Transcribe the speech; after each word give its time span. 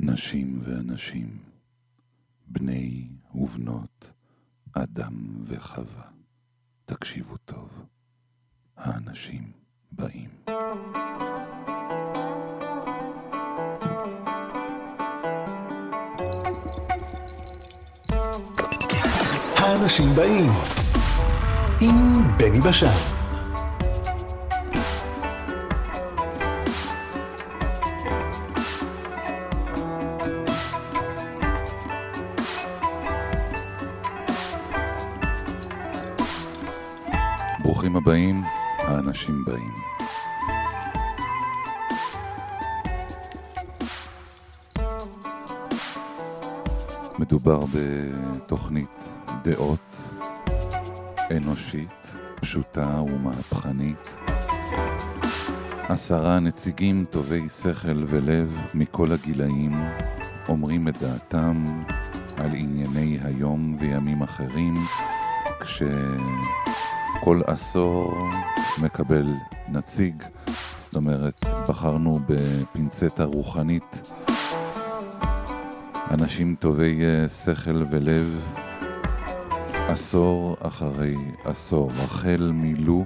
נשים 0.00 0.58
ואנשים, 0.62 1.38
בני 2.46 3.08
ובנות, 3.34 4.10
אדם 4.72 5.44
וחווה. 5.44 6.04
תקשיבו 6.84 7.36
טוב, 7.36 7.68
האנשים 8.76 9.52
באים. 9.92 10.30
האנשים 19.56 20.14
באים 20.16 20.50
עם 21.80 22.22
בני 22.38 22.60
בשן. 22.68 23.17
הבאים, 38.08 38.42
האנשים 38.78 39.44
באים. 39.44 39.74
מדובר 47.18 47.64
בתוכנית 47.74 49.08
דעות 49.42 49.96
אנושית, 51.36 52.14
פשוטה 52.40 53.00
ומהפכנית. 53.00 54.14
עשרה 55.88 56.40
נציגים 56.40 57.04
טובי 57.10 57.48
שכל 57.48 58.04
ולב 58.06 58.62
מכל 58.74 59.12
הגילאים 59.12 59.72
אומרים 60.48 60.88
את 60.88 60.98
דעתם 60.98 61.64
על 62.36 62.50
ענייני 62.54 63.18
היום 63.22 63.76
וימים 63.80 64.22
אחרים, 64.22 64.74
כש... 65.60 65.82
כל 67.20 67.40
עשור 67.46 68.14
מקבל 68.82 69.26
נציג, 69.68 70.22
זאת 70.80 70.96
אומרת, 70.96 71.44
בחרנו 71.68 72.20
בפינצטה 72.28 73.24
רוחנית. 73.24 74.10
אנשים 76.10 76.54
טובי 76.60 77.00
אה, 77.04 77.28
שכל 77.28 77.82
ולב, 77.90 78.40
עשור 79.88 80.56
אחרי 80.60 81.16
עשור, 81.44 81.90
החל 82.04 82.50
מלו, 82.54 83.04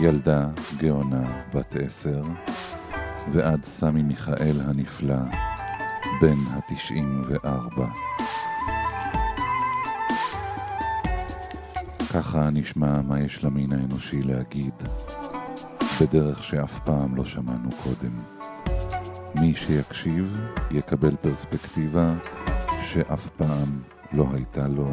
ילדה 0.00 0.48
גאונה 0.78 1.42
בת 1.54 1.76
עשר, 1.76 2.22
ועד 3.32 3.64
סמי 3.64 4.02
מיכאל 4.02 4.60
הנפלא, 4.66 5.20
בן 6.20 6.36
התשעים 6.50 7.24
וארבע. 7.28 8.13
ככה 12.14 12.50
נשמע 12.50 13.02
מה 13.02 13.20
יש 13.20 13.44
למין 13.44 13.72
האנושי 13.72 14.22
להגיד, 14.22 14.74
בדרך 16.00 16.44
שאף 16.44 16.80
פעם 16.84 17.16
לא 17.16 17.24
שמענו 17.24 17.68
קודם. 17.82 18.18
מי 19.40 19.54
שיקשיב 19.56 20.40
יקבל 20.70 21.16
פרספקטיבה 21.16 22.12
שאף 22.82 23.28
פעם 23.28 23.82
לא 24.12 24.26
הייתה 24.32 24.68
לו, 24.68 24.86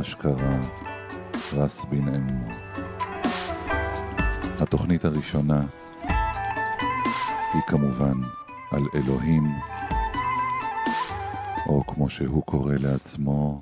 אשכרה 0.00 0.60
רס 1.52 1.84
בן 1.84 2.14
אמו. 2.14 2.48
התוכנית 4.60 5.04
הראשונה 5.04 5.62
היא 7.52 7.62
כמובן 7.66 8.20
על 8.70 8.82
אלוהים, 8.94 9.44
או 11.66 11.86
כמו 11.86 12.10
שהוא 12.10 12.42
קורא 12.42 12.74
לעצמו, 12.80 13.60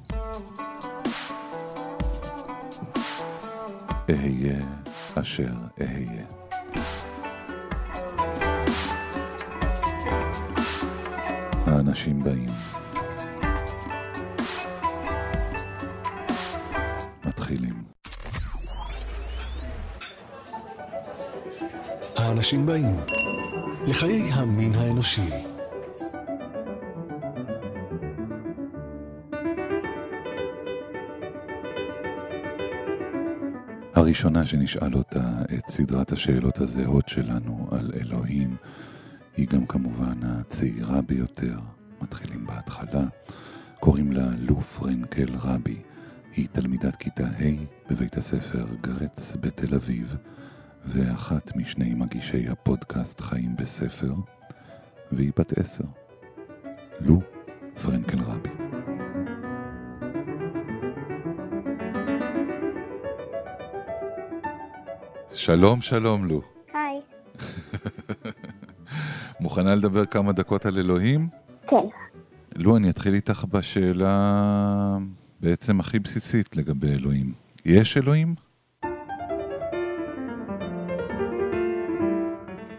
אהיה 4.13 4.61
אשר 5.15 5.53
אהיה. 5.81 6.25
האנשים 11.67 12.23
באים. 12.23 12.49
מתחילים. 17.25 17.85
האנשים 22.17 22.67
באים. 22.67 22.97
לחיי 23.87 24.33
המין 24.33 24.73
האנושי. 24.75 25.52
הראשונה 34.13 34.47
שנשאל 34.47 34.95
אותה 34.95 35.43
את 35.59 35.69
סדרת 35.69 36.13
השאלות 36.13 36.59
הזהות 36.59 37.09
שלנו 37.09 37.69
על 37.71 37.91
אלוהים, 38.01 38.57
היא 39.37 39.49
גם 39.49 39.67
כמובן 39.67 40.19
הצעירה 40.23 41.03
ביותר. 41.03 41.59
מתחילים 42.03 42.47
בהתחלה. 42.47 43.05
קוראים 43.81 44.13
לה 44.13 44.29
לו 44.39 44.61
פרנקל 44.61 45.29
רבי. 45.43 45.83
היא 46.37 46.49
תלמידת 46.53 46.97
כיתה 46.97 47.27
ה' 47.27 47.91
בבית 47.91 48.17
הספר 48.17 48.67
גרץ 48.81 49.37
בתל 49.41 49.75
אביב, 49.75 50.17
ואחת 50.85 51.57
משני 51.57 51.95
מגישי 51.95 52.49
הפודקאסט 52.49 53.21
חיים 53.21 53.57
בספר, 53.57 54.15
והיא 55.13 55.33
בת 55.39 55.59
עשר. 55.59 55.85
לו 57.01 57.21
פרנקל 57.83 58.19
רבי. 58.19 58.62
שלום, 65.35 65.81
שלום, 65.81 66.25
לו. 66.25 66.41
היי. 66.75 67.01
מוכנה 69.41 69.75
לדבר 69.75 70.07
כמה 70.07 70.33
דקות 70.33 70.67
על 70.67 70.79
אלוהים? 70.79 71.29
כן. 71.69 71.77
לו, 72.57 72.77
אני 72.77 72.91
אתחיל 72.91 73.15
איתך 73.15 73.45
בשאלה 73.53 74.97
בעצם 75.41 75.81
הכי 75.81 75.99
בסיסית 75.99 76.57
לגבי 76.57 76.87
אלוהים. 77.01 77.33
יש 77.65 77.97
אלוהים? 77.97 78.35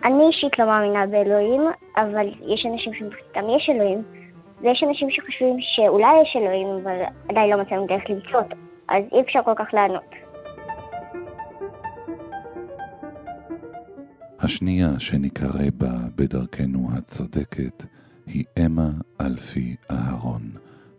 אני 0.03 0.27
אישית 0.27 0.59
לא 0.59 0.65
מאמינה 0.65 1.07
באלוהים, 1.07 1.61
אבל 1.97 2.27
יש 2.53 2.65
אנשים 2.65 2.93
שמבחינתם 2.93 3.49
יש 3.57 3.69
אלוהים, 3.69 4.03
ויש 4.61 4.83
אנשים 4.83 5.11
שחושבים 5.11 5.55
שאולי 5.59 6.21
יש 6.21 6.35
אלוהים, 6.35 6.67
אבל 6.67 7.01
עדיין 7.29 7.49
לא 7.49 7.61
מצאנו 7.61 7.87
דרך 7.87 8.03
למצוא 8.09 8.39
אותו, 8.39 8.55
אז 8.89 9.03
אי 9.11 9.21
אפשר 9.21 9.39
כל 9.45 9.53
כך 9.55 9.73
לענות. 9.73 10.22
השנייה 14.43 14.99
שנקרא 14.99 15.69
בה 15.77 15.91
בדרכנו 16.15 16.89
הצודקת 16.97 17.83
היא 18.25 18.43
אמה 18.65 18.89
אלפי 19.21 19.75
אהרון, 19.91 20.41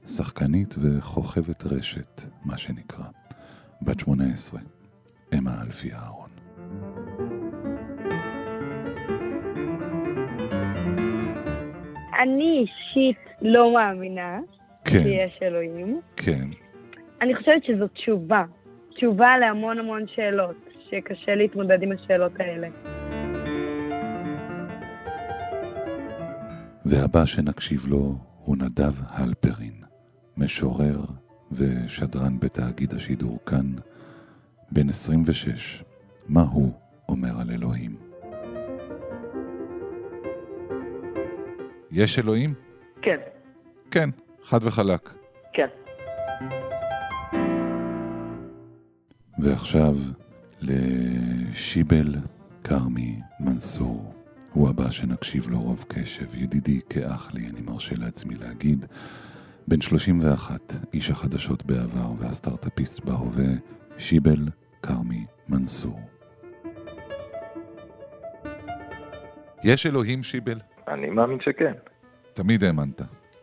שחקנית 0.06 0.74
וכוכבת 0.78 1.66
רשת, 1.66 2.22
מה 2.44 2.58
שנקרא. 2.58 3.04
בת 3.82 4.00
18, 4.00 4.60
אמה 5.38 5.62
אלפי 5.62 5.92
אהרון. 5.92 6.28
אני 12.22 12.66
אישית 12.66 13.18
לא 13.42 13.74
מאמינה 13.74 14.38
כן, 14.84 15.02
שיש 15.02 15.38
אלוהים. 15.42 16.00
כן. 16.16 16.48
אני 17.20 17.34
חושבת 17.34 17.64
שזו 17.64 17.88
תשובה. 17.88 18.44
תשובה 18.96 19.38
להמון 19.38 19.78
המון 19.78 20.04
שאלות, 20.14 20.56
שקשה 20.90 21.34
להתמודד 21.34 21.82
עם 21.82 21.92
השאלות 21.92 22.32
האלה. 22.40 22.68
והבא 26.84 27.24
שנקשיב 27.26 27.86
לו 27.86 28.18
הוא 28.44 28.56
נדב 28.56 28.94
הלפרין, 29.08 29.82
משורר 30.36 31.00
ושדרן 31.52 32.38
בתאגיד 32.38 32.94
השידור 32.94 33.38
כאן, 33.46 33.72
בן 34.72 34.88
26. 34.88 35.84
מה 36.28 36.42
הוא 36.42 36.72
אומר 37.08 37.40
על 37.40 37.50
אלוהים? 37.50 37.96
יש 41.90 42.18
אלוהים? 42.18 42.54
כן. 43.02 43.18
כן, 43.90 44.10
חד 44.44 44.58
וחלק. 44.62 45.14
כן. 45.52 45.66
ועכשיו 49.38 49.94
לשיבל 50.60 52.14
כרמי 52.64 53.20
מנסור. 53.40 54.13
הוא 54.54 54.68
הבא 54.68 54.90
שנקשיב 54.90 55.48
לו 55.50 55.60
רוב 55.60 55.84
קשב, 55.88 56.34
ידידי 56.34 56.80
כאח 56.90 57.34
לי, 57.34 57.40
אני 57.48 57.60
מרשה 57.60 57.94
לעצמי 57.98 58.34
להגיד. 58.34 58.86
בן 59.68 59.80
31, 59.80 60.60
איש 60.94 61.10
החדשות 61.10 61.66
בעבר 61.66 62.12
והסטארט-אפיסט 62.18 63.04
בהווה, 63.04 63.52
שיבל 63.98 64.48
כרמי 64.82 65.24
מנסור. 65.48 66.00
יש 69.64 69.86
אלוהים 69.86 70.22
שיבל? 70.22 70.58
אני 70.88 71.10
מאמין 71.10 71.38
שכן. 71.40 71.72
תמיד 72.32 72.64
האמנת. 72.64 73.00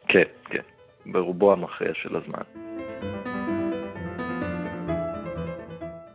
כן, 0.07 0.23
כן. 0.45 0.63
ברובו 1.05 1.53
המכריע 1.53 1.91
של 1.93 2.15
הזמן. 2.15 2.43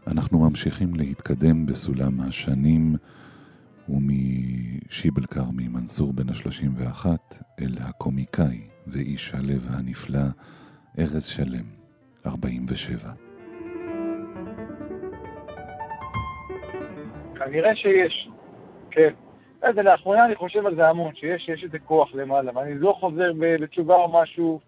אנחנו 0.07 0.39
ממשיכים 0.51 0.95
להתקדם 0.95 1.67
בסולם 1.67 2.21
השנים 2.21 2.97
ומשיבל 3.89 5.27
כרמי 5.27 5.69
מנסור 5.69 6.13
בן 6.13 6.29
ה-31 6.29 7.07
אל 7.61 7.75
הקומיקאי 7.81 8.61
ואיש 8.87 9.35
הלב 9.35 9.67
הנפלא 9.71 10.27
ארז 10.99 11.25
שלם, 11.25 11.65
47. 12.27 13.11
כנראה 17.35 17.77
שיש, 17.77 18.29
כן. 18.91 19.11
אז 19.63 19.77
לאחרונה 19.77 20.25
אני 20.25 20.35
חושב 20.35 20.67
על 20.67 20.75
זה 20.75 20.89
המון, 20.89 21.15
שיש 21.15 21.49
יש 21.49 21.65
איזה 21.65 21.79
כוח 21.79 22.15
למעלה, 22.15 22.53
ואני 22.55 22.75
לא 22.75 22.97
חוזר 23.01 23.33
בתשובה 23.39 23.95
או 23.95 24.23
משהו, 24.23 24.61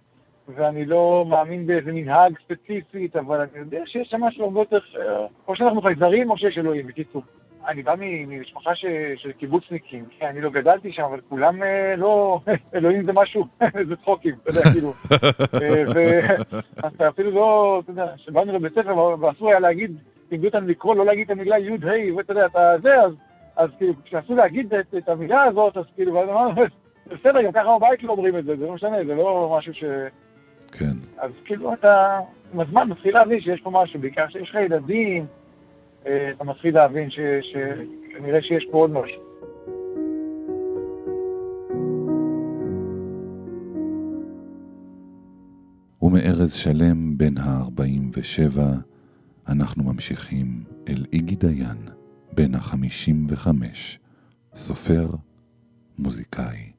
ואני 0.49 0.85
לא 0.85 1.27
מאמין 1.29 1.67
באיזה 1.67 1.93
מנהג 1.93 2.39
ספציפית, 2.45 3.17
אבל 3.17 3.41
אני 3.41 3.59
יודע 3.59 3.83
שיש 3.87 4.09
שם 4.09 4.21
משהו 4.21 4.45
הרבה 4.45 4.61
יותר, 4.61 4.79
או 5.49 5.57
שאנחנו 5.57 5.83
חייזרים 5.83 6.31
או 6.31 6.39
שיש 6.39 6.59
אלוהים, 6.59 6.87
בקיצור. 6.87 7.23
אני 7.69 7.83
בא 7.83 7.95
ממשפחה 7.99 8.75
ש, 8.75 8.85
של 9.17 9.33
קיבוצניקים, 9.33 10.05
כן, 10.19 10.27
אני 10.27 10.41
לא 10.41 10.51
גדלתי 10.51 10.93
שם, 10.93 11.03
אבל 11.03 11.21
כולם 11.29 11.63
אה, 11.63 11.97
לא, 11.97 12.41
אלוהים 12.75 13.05
זה 13.05 13.13
משהו, 13.15 13.47
זה 13.89 13.97
צחוקים, 13.97 14.35
אתה 14.43 14.51
יודע, 14.51 14.63
כאילו. 14.73 14.93
ואפילו 16.99 17.31
לא, 17.31 17.81
אתה 17.85 17.91
יודע, 17.91 18.07
כשבאנו 18.17 18.53
לבית 18.53 18.73
ספר 18.73 18.97
ואסור 19.21 19.49
היה 19.49 19.61
להגיד, 19.61 19.97
לימדו 20.31 20.47
אותנו 20.47 20.67
לקרוא, 20.67 20.95
לא 20.95 21.07
להגיד 21.07 21.25
את 21.25 21.31
המילה 21.31 21.59
י' 21.59 21.71
ה', 21.73 22.17
ואתה 22.17 22.33
יודע, 22.33 22.47
אתה 22.47 22.79
זה, 22.79 23.01
אז, 23.01 23.13
אז 23.57 23.71
כאילו, 23.79 23.95
כשאסור 24.05 24.37
להגיד 24.37 24.75
את, 24.75 24.95
את 24.99 25.09
המילה 25.09 25.43
הזאת, 25.43 25.77
אז 25.77 25.85
כאילו, 25.95 26.15
ואז 26.15 26.29
אמרנו, 26.29 26.63
בסדר, 27.07 27.43
גם 27.43 27.53
ככה 27.53 27.77
בבית 27.79 28.03
לא 28.03 28.13
אומרים 28.13 28.39
את 28.39 28.45
זה, 28.45 28.57
זה 28.57 28.67
לא 28.67 28.73
משנה, 28.73 28.97
זה 29.07 29.15
לא 29.15 29.57
משהו 29.59 29.75
ש... 29.75 29.85
כן. 30.73 30.95
אז 31.19 31.31
כאילו 31.45 31.73
אתה, 31.73 32.19
עם 32.55 32.61
הזמן 32.61 32.89
מתחיל 32.89 33.15
להבין 33.15 33.41
שיש 33.41 33.61
פה 33.61 33.71
משהו, 33.71 34.01
בעיקר 34.01 34.29
שיש 34.29 34.51
לך 34.51 34.55
ילדים, 34.55 35.23
אה, 35.23 35.38
אתה 36.37 36.45
מתחיל 36.45 36.75
להבין 36.75 37.09
שכנראה 37.11 38.43
שיש 38.43 38.67
פה 38.71 38.79
עוד 38.79 38.91
משהו. 38.91 39.29
ומארז 46.03 46.53
שלם 46.53 47.19
בן 47.19 47.39
ה-47 47.39 48.61
אנחנו 49.49 49.85
ממשיכים 49.85 50.47
אל 50.89 51.05
איגי 51.13 51.37
דיין, 51.37 51.89
בן 52.33 52.55
ה-55, 52.55 53.49
סופר, 54.55 55.07
מוזיקאי 55.99 56.73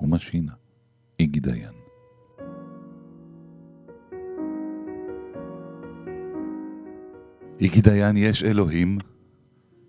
ומשינה. 0.00 0.52
איגי 1.20 1.40
דיין. 1.40 1.85
איגי 7.60 7.80
דיין, 7.80 8.16
יש 8.16 8.44
אלוהים? 8.44 8.98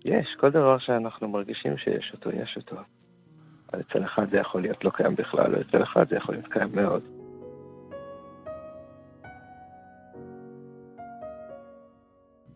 יש, 0.04 0.26
כל 0.40 0.50
דבר 0.50 0.78
שאנחנו 0.78 1.28
מרגישים 1.28 1.76
שיש 1.76 2.10
אותו, 2.14 2.30
יש 2.30 2.56
אותו. 2.56 2.76
אבל 3.72 3.80
אצל 3.80 4.04
אחד 4.04 4.30
זה 4.30 4.36
יכול 4.36 4.62
להיות 4.62 4.84
לא 4.84 4.90
קיים 4.90 5.14
בכלל, 5.14 5.54
או 5.54 5.60
אצל 5.60 5.82
אחד 5.82 6.08
זה 6.10 6.16
יכול 6.16 6.34
להיות 6.34 6.46
קיים 6.52 6.68
מאוד. 6.74 7.02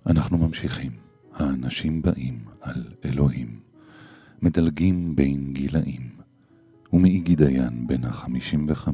אנחנו 0.07 0.39
ממשיכים. 0.39 0.93
האנשים 1.35 2.03
באים 2.03 2.45
על 2.61 2.85
אלוהים, 3.05 3.61
מדלגים 4.43 5.17
בין 5.17 5.53
גילאים, 5.53 6.11
ומאיגי 6.93 7.37
דיין 7.37 7.87
בן 7.87 8.05
ה-55 8.05 8.89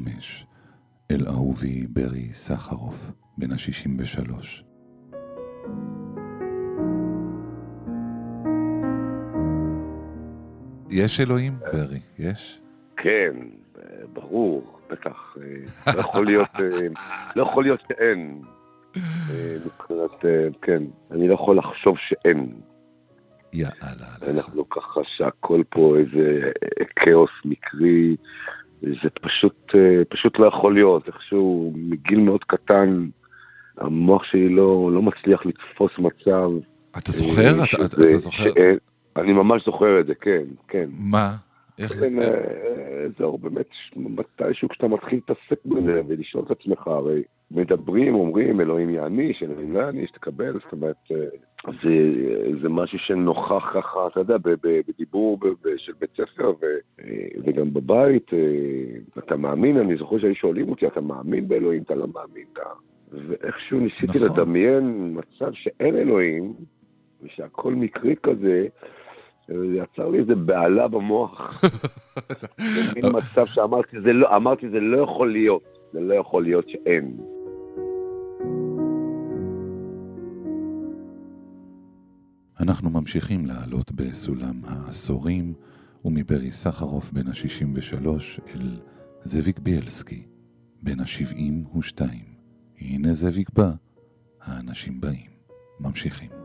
אל 1.11 1.27
אהובי 1.27 1.87
ברי 1.87 2.33
סחרוף 2.33 3.11
בן 3.37 3.51
ה-63. 3.51 4.68
יש 10.91 11.19
אלוהים, 11.19 11.53
ברי? 11.73 11.99
יש? 12.19 12.59
כן, 12.97 13.33
ברור, 14.13 14.79
בטח. 14.89 15.35
לא 15.87 15.99
יכול 15.99 16.25
להיות, 16.25 16.49
לא 17.35 17.43
יכול 17.43 17.63
להיות 17.63 17.79
שאין. 17.87 18.41
מבחינת, 19.65 20.25
כן, 20.61 20.83
אני 21.11 21.27
לא 21.27 21.33
יכול 21.33 21.57
לחשוב 21.57 21.97
שאין. 21.97 22.49
יאללה. 23.53 24.07
אנחנו 24.27 24.69
ככה 24.69 25.01
שהכל 25.03 25.63
פה 25.69 25.97
איזה 25.97 26.51
כאוס 26.95 27.29
מקרי, 27.45 28.15
זה 28.81 29.09
פשוט, 29.21 29.71
פשוט 30.09 30.39
לא 30.39 30.45
יכול 30.45 30.73
להיות. 30.73 31.07
איכשהו 31.07 31.73
מגיל 31.75 32.19
מאוד 32.19 32.43
קטן, 32.43 33.07
המוח 33.77 34.23
שלי 34.23 34.49
לא, 34.49 34.91
לא 34.93 35.01
מצליח 35.01 35.45
לתפוס 35.45 35.91
מצב. 35.97 36.49
אתה 36.97 37.11
זוכר? 37.11 37.63
אתה, 37.63 37.85
אתה, 37.85 38.03
אתה 38.03 38.17
זוכר? 38.17 38.43
שאין, 38.43 38.77
אני 39.15 39.33
ממש 39.33 39.65
זוכר 39.65 39.99
את 39.99 40.05
זה, 40.05 40.15
כן, 40.15 40.43
כן. 40.67 40.89
מה? 41.11 41.35
איך 41.79 41.93
זה? 41.93 42.09
כן, 42.09 43.07
זהו, 43.19 43.37
באמת, 43.37 43.69
מתישהו 43.95 44.69
כשאתה 44.69 44.87
מתחיל 44.87 45.19
להתעסק 45.19 45.65
בזה 45.65 46.01
ולשאול 46.07 46.43
את 46.45 46.51
עצמך, 46.51 46.87
הרי 46.87 47.23
מדברים, 47.51 48.15
אומרים, 48.15 48.61
אלוהים 48.61 48.89
יעניש, 48.89 49.43
אלוהים 49.43 49.73
לא 49.73 49.79
יעניש, 49.79 50.11
תקבל, 50.11 50.53
זאת 50.53 50.71
אומרת, 50.71 50.95
זה, 51.83 52.13
זה 52.61 52.69
משהו 52.69 52.99
שנוכח 52.99 53.63
ככה, 53.73 54.07
אתה 54.07 54.19
יודע, 54.19 54.35
בדיבור 54.87 55.39
של 55.77 55.93
בית 55.99 56.09
ספר 56.17 56.53
וגם 57.45 57.73
בבית, 57.73 58.31
אתה 59.17 59.35
מאמין, 59.35 59.77
אני 59.77 59.97
זוכר 59.97 60.19
שהיו 60.19 60.35
שואלים 60.35 60.69
אותי, 60.69 60.87
אתה 60.87 61.01
מאמין 61.01 61.47
באלוהים, 61.47 61.81
אתה 61.81 61.95
לא 61.95 62.07
מאמין, 62.13 62.45
אתה... 62.53 62.61
ואיכשהו 63.11 63.79
ניסיתי 63.79 64.25
נכון. 64.25 64.39
לדמיין 64.39 65.17
מצב 65.17 65.51
שאין 65.53 65.95
אלוהים, 65.95 66.53
ושהכל 67.23 67.73
מקרי 67.73 68.15
כזה, 68.23 68.67
זה 69.57 69.65
יצר 69.65 70.09
לי 70.09 70.19
איזה 70.19 70.35
בהלה 70.35 70.87
במוח. 70.87 71.61
זה 72.57 72.81
מין 72.95 73.05
מצב 73.17 73.45
שאמרתי, 73.45 74.01
זה 74.01 74.13
לא, 74.13 74.35
אמרתי, 74.35 74.69
זה 74.69 74.79
לא 74.79 75.03
יכול 75.03 75.31
להיות, 75.31 75.63
זה 75.93 75.99
לא 75.99 76.13
יכול 76.13 76.43
להיות 76.43 76.69
שאין. 76.69 77.17
אנחנו 82.59 82.89
ממשיכים 82.89 83.45
לעלות 83.45 83.91
בסולם 83.91 84.61
העשורים, 84.67 85.53
ומברי 86.05 86.51
סחרוף 86.51 87.11
בן 87.11 87.27
ה-63 87.27 88.07
אל 88.55 88.79
זאביק 89.23 89.59
בילסקי, 89.59 90.23
בן 90.83 90.99
ה-72. 90.99 92.01
הנה 92.81 93.13
זאביק 93.13 93.49
בא, 93.49 93.71
האנשים 94.41 95.01
באים. 95.01 95.29
ממשיכים. 95.79 96.38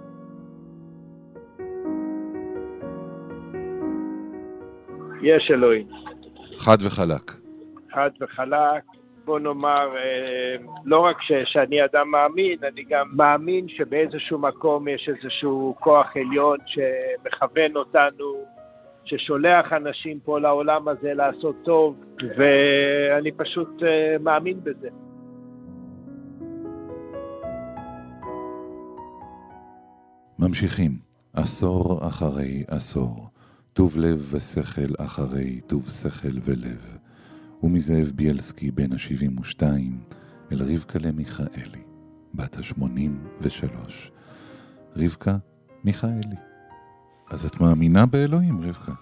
יש 5.25 5.51
אלוהים. 5.51 5.87
חד 6.59 6.79
וחלק. 6.81 7.33
חד 7.93 8.11
וחלק. 8.21 8.83
בוא 9.25 9.39
נאמר, 9.39 9.89
לא 10.85 11.01
רק 11.01 11.23
ש, 11.23 11.33
שאני 11.45 11.85
אדם 11.85 12.11
מאמין, 12.11 12.59
אני 12.63 12.83
גם 12.89 13.09
מאמין 13.13 13.69
שבאיזשהו 13.69 14.39
מקום 14.39 14.89
יש 14.89 15.09
איזשהו 15.09 15.75
כוח 15.81 16.07
עליון 16.17 16.59
שמכוון 16.67 17.77
אותנו, 17.77 18.45
ששולח 19.05 19.73
אנשים 19.73 20.21
פה 20.25 20.39
לעולם 20.41 20.89
הזה 20.89 21.15
לעשות 21.15 21.57
טוב, 21.65 21.97
ואני 22.39 23.33
פשוט 23.33 23.83
מאמין 24.21 24.61
בזה. 24.63 24.89
ממשיכים, 30.39 30.91
עשור 31.33 32.09
אחרי 32.09 32.65
עשור. 32.69 33.34
טוב 33.75 33.97
לב 33.99 34.35
ושכל 34.35 35.05
אחרי 35.05 35.61
טוב 35.67 35.89
שכל 35.89 36.39
ולב, 36.43 36.99
ומזאב 37.63 38.13
בילסקי 38.15 38.71
בן 38.71 38.93
ה-72 38.93 39.63
אל 40.53 40.63
רבקה 40.73 40.99
למיכאלי, 40.99 41.83
בת 42.35 42.57
ה-83. 42.57 43.77
רבקה 44.97 45.37
מיכאלי. 45.85 46.37
אז 47.31 47.47
את 47.47 47.61
מאמינה 47.61 48.07
באלוהים, 48.07 48.63
רבקה? 48.63 48.93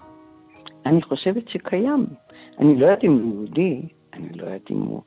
אני 0.86 1.02
חושבת 1.02 1.48
שקיים. 1.48 2.06
אני 2.58 2.80
לא 2.80 2.86
יודעת 2.86 3.04
אם 3.04 3.12
הוא 3.12 3.34
יהודי, 3.34 3.82
אני 4.12 4.28
לא 4.32 4.44
יודעת 4.44 4.70
אם 4.70 4.76
הוא 4.76 5.02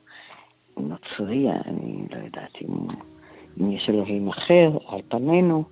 נוצרי, 0.76 1.50
אני 1.50 2.04
לא 2.10 2.16
יודעת 2.16 2.52
אם, 2.62 2.76
אם 3.60 3.70
יש 3.70 3.90
אלוהים 3.90 4.28
אחר 4.28 4.78
על 4.88 5.00
פנינו, 5.08 5.64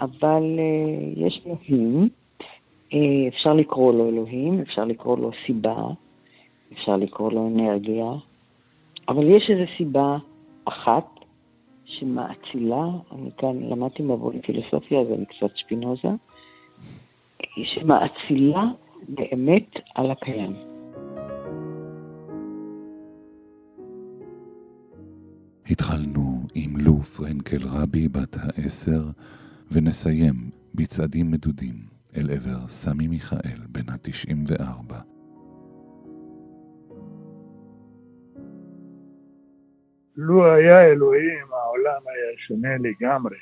אבל 0.00 0.42
uh, 0.42 1.26
יש 1.26 1.46
אלוהים. 1.46 2.08
אה, 2.92 3.28
אפשר 3.28 3.52
לקרוא 3.52 3.92
לו 3.92 4.08
אלוהים, 4.08 4.60
אפשר 4.60 4.84
לקרוא 4.84 5.18
לו 5.18 5.30
סיבה, 5.46 5.76
אפשר 6.72 6.96
לקרוא 6.96 7.32
לו 7.32 7.48
אנרגיה, 7.48 8.06
אבל 9.08 9.30
יש 9.30 9.50
איזו 9.50 9.64
סיבה 9.76 10.18
אחת 10.64 11.06
שמאצילה, 11.84 12.84
אני 13.12 13.30
כאן 13.38 13.62
למדתי 13.70 14.02
מבוא 14.02 14.32
לפילוסופיה, 14.32 15.00
אז 15.00 15.06
אני 15.12 15.24
קצת 15.26 15.56
שפינוזה, 15.56 16.08
שמאצילה 17.62 18.64
באמת 19.08 19.70
על 19.94 20.10
הקיים. 20.10 20.52
התחלנו 25.70 26.42
עם 26.54 26.76
לו 26.76 27.02
פרנקל 27.02 27.66
רבי 27.68 28.08
בת 28.08 28.36
העשר, 28.36 29.02
ונסיים 29.72 30.50
בצעדים 30.74 31.30
מדודים. 31.30 31.95
אל 32.16 32.30
עבר 32.30 32.66
סמי 32.66 33.08
מיכאל 33.08 33.58
בן 33.68 33.92
התשעים 33.94 34.44
וארבע. 34.46 35.00
לו 40.16 40.52
היה 40.52 40.84
אלוהים, 40.86 41.46
העולם 41.52 42.00
היה 42.06 42.38
שונה 42.38 42.76
לגמרי. 42.76 43.36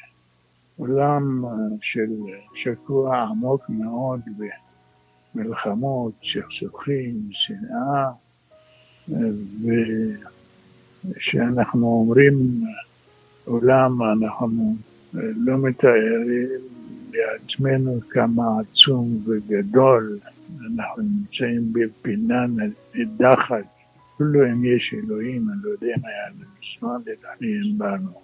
עולם 0.77 1.45
של 1.81 2.11
שקוע 2.55 3.23
עמוק 3.23 3.63
מאוד 3.69 4.21
במלחמות, 5.35 6.13
סכסוכים, 6.33 7.29
שנאה, 7.31 8.11
וכשאנחנו 11.05 11.87
אומרים 11.87 12.65
עולם, 13.45 14.03
אנחנו 14.03 14.77
לא 15.15 15.59
מתארים 15.59 16.74
לעצמנו 17.15 18.01
כמה 18.11 18.43
עצום 18.61 19.23
וגדול 19.27 20.19
אנחנו 20.61 21.03
נמצאים 21.03 21.73
בפינה 21.73 22.47
נידחת. 22.95 23.65
אפילו 24.15 24.47
אם 24.47 24.65
יש 24.65 24.95
אלוהים, 24.95 25.49
אני 25.49 25.59
לא 25.63 25.71
יודע 25.71 25.95
מה 26.03 26.09
היה 26.09 26.29
לנסוע 26.29 26.99
להתעניין 27.07 27.79
בנו. 27.79 28.24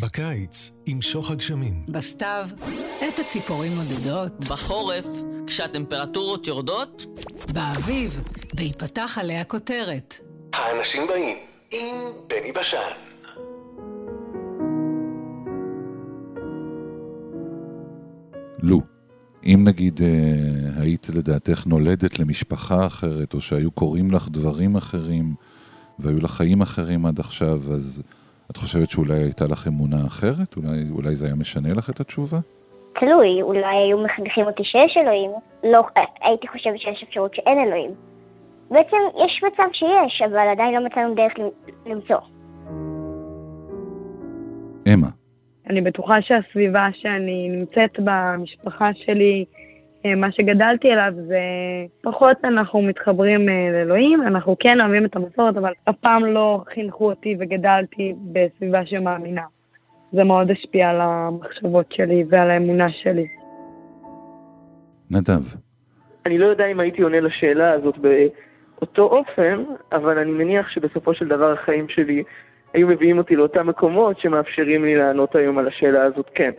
בקיץ, 0.00 0.72
עם 0.86 1.02
שוך 1.02 1.30
הגשמים. 1.30 1.84
בסתיו, 1.88 2.48
את 2.98 3.18
הציפורים 3.18 3.72
מודדות. 3.72 4.44
בחורף, 4.50 5.06
כשהטמפרטורות 5.46 6.46
יורדות. 6.46 7.06
באביב, 7.52 8.20
בהיפתח 8.54 9.18
עליה 9.20 9.44
כותרת. 9.44 10.14
האנשים 10.52 11.02
באים 11.08 11.36
עם 11.72 11.96
בני 12.28 12.52
בשן. 12.52 12.78
לו, 18.62 18.80
אם 19.44 19.60
נגיד 19.64 20.00
אה, 20.02 20.82
היית 20.82 21.08
לדעתך 21.08 21.66
נולדת 21.66 22.18
למשפחה 22.18 22.86
אחרת, 22.86 23.34
או 23.34 23.40
שהיו 23.40 23.70
קורים 23.70 24.10
לך 24.10 24.28
דברים 24.28 24.76
אחרים, 24.76 25.34
והיו 25.98 26.18
לך 26.18 26.30
חיים 26.30 26.62
אחרים 26.62 27.06
עד 27.06 27.20
עכשיו, 27.20 27.62
אז 27.72 28.02
את 28.50 28.56
חושבת 28.56 28.90
שאולי 28.90 29.14
הייתה 29.14 29.44
לך 29.46 29.66
אמונה 29.68 30.06
אחרת? 30.06 30.56
אולי, 30.56 30.84
אולי 30.90 31.16
זה 31.16 31.26
היה 31.26 31.34
משנה 31.34 31.74
לך 31.74 31.90
את 31.90 32.00
התשובה? 32.00 32.38
תלוי, 33.00 33.42
אולי 33.42 33.76
היו 33.76 33.98
מחנכים 33.98 34.46
אותי 34.46 34.64
שיש 34.64 34.96
אלוהים. 34.96 35.30
לא, 35.64 35.84
הייתי 36.22 36.48
חושבת 36.48 36.80
שיש 36.80 37.04
אפשרות 37.08 37.34
שאין 37.34 37.58
אלוהים. 37.58 37.90
בעצם 38.70 38.96
יש 39.24 39.44
מצב 39.44 39.64
שיש, 39.72 40.22
אבל 40.22 40.48
עדיין 40.52 40.74
לא 40.74 40.86
מצאנו 40.86 41.14
דרך 41.14 41.32
למצוא. 41.86 42.16
אמה. 44.94 45.08
אני 45.70 45.80
בטוחה 45.80 46.22
שהסביבה 46.22 46.88
שאני 46.92 47.48
נמצאת 47.48 48.00
במשפחה 48.04 48.90
שלי, 48.94 49.44
אה, 49.54 49.59
מה 50.04 50.32
שגדלתי 50.32 50.92
אליו 50.92 51.12
זה 51.26 51.40
פחות 52.02 52.36
אנחנו 52.44 52.82
מתחברים 52.82 53.48
אה, 53.48 53.68
לאלוהים, 53.72 54.22
אנחנו 54.22 54.56
כן 54.60 54.80
אוהבים 54.80 55.04
את 55.04 55.16
המסורת, 55.16 55.56
אבל 55.56 55.72
אף 55.88 55.96
פעם 56.00 56.24
לא 56.24 56.62
חינכו 56.74 57.10
אותי 57.10 57.36
וגדלתי 57.40 58.14
בסביבה 58.32 58.86
שמאמינה. 58.86 59.44
זה 60.12 60.24
מאוד 60.24 60.50
השפיע 60.50 60.90
על 60.90 61.00
המחשבות 61.00 61.92
שלי 61.92 62.24
ועל 62.28 62.50
האמונה 62.50 62.90
שלי. 62.90 63.26
נדב. 65.10 65.42
אני 66.26 66.38
לא 66.38 66.46
יודע 66.46 66.66
אם 66.66 66.80
הייתי 66.80 67.02
עונה 67.02 67.20
לשאלה 67.20 67.72
הזאת 67.72 67.94
באותו 67.98 69.02
אופן, 69.02 69.64
אבל 69.92 70.18
אני 70.18 70.30
מניח 70.30 70.68
שבסופו 70.68 71.14
של 71.14 71.28
דבר 71.28 71.52
החיים 71.52 71.88
שלי 71.88 72.22
היו 72.74 72.88
מביאים 72.88 73.18
אותי 73.18 73.36
לאותם 73.36 73.66
מקומות 73.66 74.20
שמאפשרים 74.20 74.84
לי 74.84 74.94
לענות 74.94 75.36
היום 75.36 75.58
על 75.58 75.68
השאלה 75.68 76.02
הזאת 76.02 76.30
כן. 76.34 76.50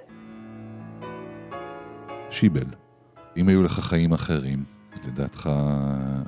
שיבל. 2.29 2.80
אם 3.37 3.47
היו 3.47 3.63
לך 3.63 3.71
חיים 3.71 4.11
אחרים, 4.11 4.59
לדעתך 5.07 5.49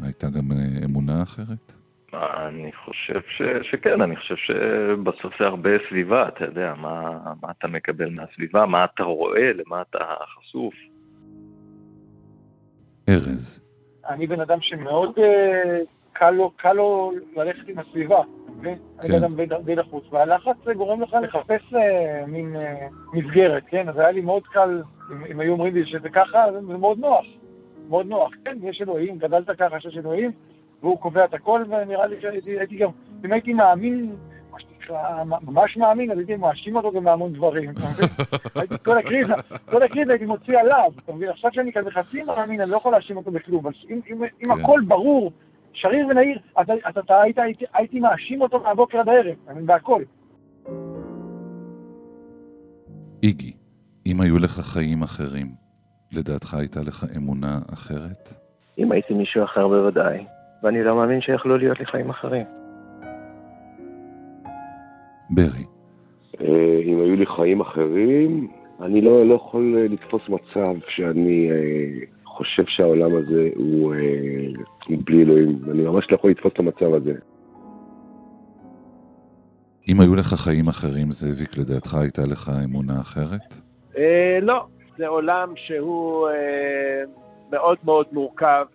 הייתה 0.03 0.27
גם 0.29 0.51
אה, 0.51 0.85
אמונה 0.85 1.23
אחרת? 1.23 1.73
אני 2.13 2.71
חושב 2.85 3.19
ש, 3.37 3.41
שכן, 3.71 4.01
אני 4.01 4.15
חושב 4.15 4.35
שבסוף 4.35 5.33
זה 5.39 5.45
הרבה 5.45 5.69
סביבה, 5.89 6.27
אתה 6.27 6.45
יודע, 6.45 6.73
מה, 6.77 7.19
מה 7.41 7.51
אתה 7.57 7.67
מקבל 7.67 8.09
מהסביבה, 8.09 8.65
מה 8.65 8.85
אתה 8.85 9.03
רואה, 9.03 9.51
למה 9.53 9.81
אתה 9.81 10.05
חשוף. 10.37 10.73
ארז. 13.09 13.61
אני 14.09 14.27
בן 14.27 14.39
אדם 14.39 14.61
שמאוד 14.61 15.15
uh, 15.17 15.21
קל 16.13 16.31
לו, 16.31 16.51
קל 16.55 16.73
לו 16.73 17.11
ללכת 17.35 17.67
עם 17.67 17.79
הסביבה, 17.79 18.21
כן? 18.63 18.75
אני 18.99 19.17
אדם 19.17 19.31
די 19.63 19.75
לחוץ, 19.75 20.03
והלחץ 20.11 20.57
גורם 20.75 21.01
לך 21.01 21.17
לחפש 21.23 21.73
uh, 21.73 21.77
מין 22.27 22.55
uh, 22.55 22.93
מסגרת, 23.13 23.63
כן? 23.67 23.89
אז 23.89 23.97
היה 23.97 24.11
לי 24.11 24.21
מאוד 24.21 24.43
קל 24.43 24.81
אם, 25.31 25.39
היו 25.39 25.53
אומרים 25.53 25.75
לי 25.75 25.85
שזה 25.85 26.09
ככה, 26.09 26.45
זה, 26.51 26.77
מאוד 26.77 26.99
נוח. 26.99 27.25
מאוד 27.89 28.07
נוח. 28.07 28.31
כן, 28.45 28.57
יש 28.63 28.81
אלוהים, 28.81 29.17
גדלת 29.17 29.49
ככה 29.59 29.79
שיש 29.79 29.97
אלוהים, 29.97 30.31
והוא 30.81 30.99
קובע 30.99 31.25
את 31.25 31.33
הכל, 31.33 31.61
ונראה 31.69 32.07
לי 32.07 32.15
שהייתי 32.21 32.77
גם, 32.77 32.89
אם 33.25 33.33
הייתי 33.33 33.53
מאמין, 33.53 34.15
מה 34.51 34.59
שנקרא, 34.59 35.23
ממש 35.23 35.77
מאמין, 35.77 36.11
אז 36.11 36.17
הייתי 36.17 36.35
מאשים 36.35 36.75
אותו 36.75 36.91
גם 36.91 37.03
בהמון 37.03 37.33
דברים, 37.33 37.69
אתה 37.69 37.79
מבין? 37.79 38.09
הייתי 38.55 38.75
כל 38.85 38.97
הקריזה, 38.97 39.33
כל 39.71 39.83
הקריזה 39.83 40.11
הייתי 40.11 40.25
מוציא 40.25 40.59
עליו, 40.59 40.91
אתה 41.03 41.13
מבין? 41.13 41.29
עכשיו 41.29 41.51
שאני 41.53 41.73
כזה 41.73 41.91
חצי 41.91 42.23
מאמין, 42.23 42.61
אני 42.61 42.71
לא 42.71 42.77
יכול 42.77 42.91
להאשים 42.91 43.17
אותו 43.17 43.31
בכלום, 43.31 43.65
אבל 43.65 43.73
אם 43.89 44.01
כן. 44.43 44.51
הכל 44.51 44.81
ברור, 44.87 45.31
שריר 45.73 46.07
ונהיר, 46.07 46.39
אז 46.55 46.97
אתה 46.97 47.21
היית, 47.21 47.37
הייתי 47.73 47.99
מאשים 47.99 48.41
אותו 48.41 48.59
מהבוקר 48.59 48.99
עד 48.99 49.09
הערב, 49.09 49.35
אני 49.47 49.53
מבין, 49.53 49.65
בהכל. 49.65 50.03
איגי. 53.23 53.53
אם 54.05 54.21
היו 54.21 54.37
לך 54.37 54.51
חיים 54.51 55.03
אחרים, 55.03 55.47
לדעתך 56.11 56.53
הייתה 56.53 56.79
לך 56.81 57.05
אמונה 57.17 57.59
אחרת? 57.73 58.33
אם 58.77 58.91
הייתי 58.91 59.13
מישהו 59.13 59.43
אחר 59.43 59.67
בוודאי, 59.67 60.25
ואני 60.63 60.83
לא 60.83 60.95
מאמין 60.95 61.21
שיכלו 61.21 61.57
להיות 61.57 61.79
לי 61.79 61.85
חיים 61.85 62.09
אחרים. 62.09 62.45
ברי. 65.29 65.63
אה, 66.41 66.79
אם 66.85 66.99
היו 66.99 67.15
לי 67.15 67.25
חיים 67.25 67.61
אחרים, 67.61 68.47
אני 68.81 69.01
לא, 69.01 69.19
לא 69.19 69.35
יכול 69.35 69.75
אה, 69.77 69.87
לתפוס 69.87 70.21
מצב 70.29 70.75
שאני 70.87 71.51
אה, 71.51 72.05
חושב 72.33 72.65
שהעולם 72.65 73.15
הזה 73.15 73.49
הוא 73.55 73.93
אה, 73.93 73.99
בלי 74.89 75.23
אלוהים. 75.23 75.59
אני 75.71 75.83
ממש 75.83 76.11
לא 76.11 76.15
יכול 76.15 76.31
לתפוס 76.31 76.53
את 76.53 76.59
המצב 76.59 76.93
הזה. 76.93 77.13
אם 79.87 80.01
היו 80.01 80.15
לך 80.15 80.27
חיים 80.27 80.67
אחרים, 80.67 81.11
זאביק, 81.11 81.57
לדעתך 81.57 81.93
הייתה 81.93 82.21
לך 82.25 82.51
אמונה 82.65 83.01
אחרת? 83.01 83.61
אה, 83.97 84.39
לא, 84.41 84.65
זה 84.97 85.07
עולם 85.07 85.53
שהוא 85.55 86.29
אה, 86.29 87.03
מאוד 87.51 87.77
מאוד 87.83 88.05
מורכב, 88.11 88.65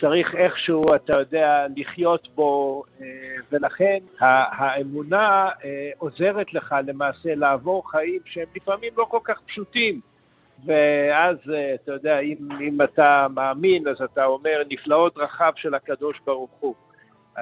צריך 0.00 0.34
איכשהו, 0.34 0.82
אתה 0.94 1.20
יודע, 1.20 1.66
לחיות 1.76 2.28
בו, 2.34 2.82
אה, 3.00 3.06
ולכן 3.52 3.98
האמונה 4.20 5.48
אה, 5.64 5.90
עוזרת 5.98 6.54
לך 6.54 6.74
למעשה 6.86 7.34
לעבור 7.34 7.90
חיים 7.90 8.20
שהם 8.24 8.46
לפעמים 8.56 8.92
לא 8.96 9.06
כל 9.10 9.18
כך 9.24 9.40
פשוטים. 9.46 10.00
ואז, 10.66 11.36
אה, 11.54 11.74
אתה 11.74 11.92
יודע, 11.92 12.18
אם, 12.18 12.36
אם 12.60 12.82
אתה 12.82 13.26
מאמין, 13.34 13.88
אז 13.88 14.02
אתה 14.02 14.24
אומר, 14.24 14.62
נפלאות 14.70 15.16
רחב 15.16 15.52
של 15.56 15.74
הקדוש 15.74 16.20
ברוך 16.26 16.50
הוא. 16.60 16.74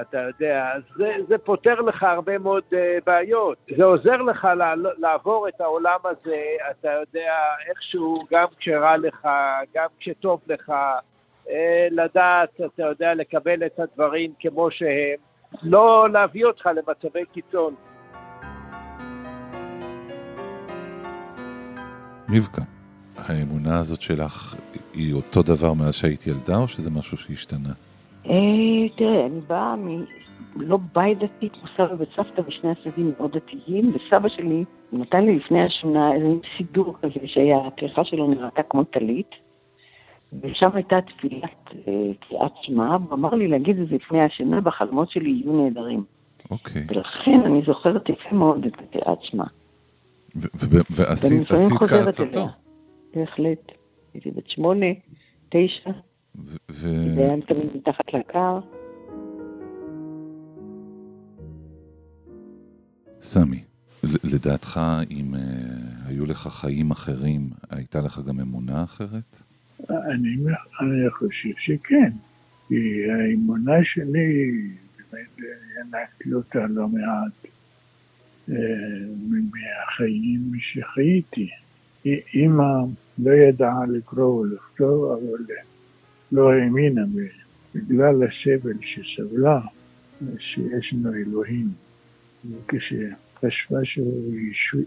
אתה 0.00 0.18
יודע, 0.18 0.72
זה, 0.96 1.16
זה 1.28 1.38
פותר 1.38 1.74
לך 1.80 2.02
הרבה 2.02 2.38
מאוד 2.38 2.62
uh, 2.70 2.76
בעיות. 3.06 3.58
זה 3.76 3.84
עוזר 3.84 4.16
לך 4.16 4.48
לעבור 4.98 5.48
את 5.48 5.60
העולם 5.60 5.98
הזה, 6.04 6.42
אתה 6.70 6.88
יודע, 6.92 7.34
איכשהו, 7.68 8.24
גם 8.30 8.46
כשרע 8.58 8.96
לך, 8.96 9.28
גם 9.74 9.88
כשטוב 10.00 10.40
לך, 10.46 10.72
אה, 11.50 11.88
לדעת, 11.90 12.60
אתה 12.74 12.82
יודע, 12.82 13.14
לקבל 13.14 13.66
את 13.66 13.80
הדברים 13.80 14.32
כמו 14.40 14.70
שהם, 14.70 15.16
לא 15.62 16.06
להביא 16.12 16.44
אותך 16.44 16.68
למצבי 16.74 17.24
קיצון. 17.32 17.74
רבקה, 22.36 22.62
האמונה 23.26 23.78
הזאת 23.78 24.00
שלך 24.00 24.56
היא 24.94 25.14
אותו 25.14 25.42
דבר 25.42 25.72
מאז 25.72 25.94
שהיית 25.94 26.26
ילדה, 26.26 26.56
או 26.56 26.68
שזה 26.68 26.90
משהו 26.90 27.16
שהשתנה? 27.16 27.72
אה, 28.26 28.88
תראה, 28.96 29.26
אני 29.26 29.40
באה 29.46 29.76
מ... 29.76 30.04
לא 30.56 30.78
בית 30.94 31.18
דתי, 31.18 31.48
כמו 31.50 31.68
סבא 31.76 31.94
וסבתא 31.98 32.42
ושני 32.48 32.70
הצדדים 32.70 33.12
מאוד 33.18 33.36
דתיים, 33.36 33.92
וסבא 33.94 34.28
שלי 34.28 34.64
נתן 34.92 35.24
לי 35.24 35.36
לפני 35.36 35.62
השנה 35.62 36.14
איזה 36.14 36.26
סידור 36.56 36.96
כזה 37.02 37.26
שהכריכה 37.26 38.04
שלו 38.04 38.26
נראתה 38.26 38.62
כמו 38.62 38.84
טלית, 38.84 39.30
ושם 40.42 40.68
הייתה 40.74 40.96
תפילת 41.00 41.70
אה, 41.88 41.92
קריאת 42.28 42.52
שמע, 42.62 42.96
והוא 43.00 43.14
אמר 43.14 43.34
לי 43.34 43.48
להגיד 43.48 43.78
את 43.78 43.88
זה 43.88 43.94
לפני 43.94 44.22
השנה, 44.22 44.60
והחלומות 44.64 45.10
שלי 45.10 45.30
יהיו 45.30 45.52
נהדרים. 45.52 46.04
אוקיי. 46.50 46.84
ולכן 46.88 47.40
אני 47.44 47.62
זוכרת 47.66 48.08
יפה 48.08 48.34
מאוד 48.34 48.66
את 48.66 48.72
קריאת 48.92 49.18
שמע. 49.22 49.44
ועשית 50.90 51.48
כעצתו. 51.88 52.48
בהחלט. 53.14 53.72
הייתי 54.14 54.30
בת 54.30 54.48
שמונה, 54.50 54.86
תשע, 55.48 55.90
ו- 56.36 56.56
זה 57.14 57.20
היה 57.20 57.40
תמיד 57.46 57.76
מתחת 57.76 58.14
לקר. 58.14 58.58
סמי, 63.20 63.62
ל- 64.04 64.34
לדעתך, 64.34 64.80
אם 65.10 65.34
uh, 65.34 65.38
היו 66.08 66.26
לך 66.26 66.48
חיים 66.48 66.90
אחרים, 66.90 67.50
הייתה 67.70 68.00
לך 68.00 68.20
גם 68.28 68.40
אמונה 68.40 68.84
אחרת? 68.84 69.42
אני, 69.90 70.36
אני 70.80 71.10
חושב 71.10 71.48
שכן, 71.58 72.10
כי 72.68 72.74
האמונה 73.10 73.84
שלי, 73.84 74.60
באמת 75.12 75.48
הענקתי 75.76 76.34
אותה 76.34 76.66
לא 76.66 76.88
מעט 76.88 77.32
אה, 78.50 78.54
מהחיים 79.28 80.52
שחייתי. 80.60 81.50
אימא 82.34 82.72
לא 83.18 83.30
ידעה 83.30 83.86
לקרוא 83.86 84.40
ולכתוב, 84.40 85.04
אבל 85.04 85.44
לא 86.32 86.52
האמינה 86.52 87.02
בגלל 87.74 88.22
הסבל 88.22 88.76
שסבלה, 88.80 89.60
שיש 90.38 90.92
לנו 90.92 91.14
אלוהים. 91.14 91.68
וכשחשבה 92.50 93.84
שהוא 93.84 94.34
ישות, 94.34 94.86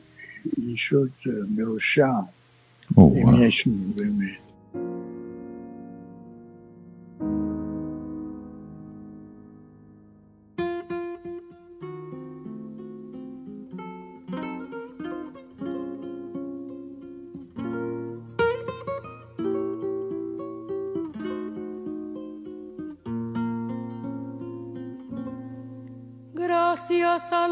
ישות 0.57 1.35
מרושע, 1.55 2.09
אם. 2.97 3.43
יש 3.43 3.63
לנו 3.67 3.93
באמת. 3.95 4.50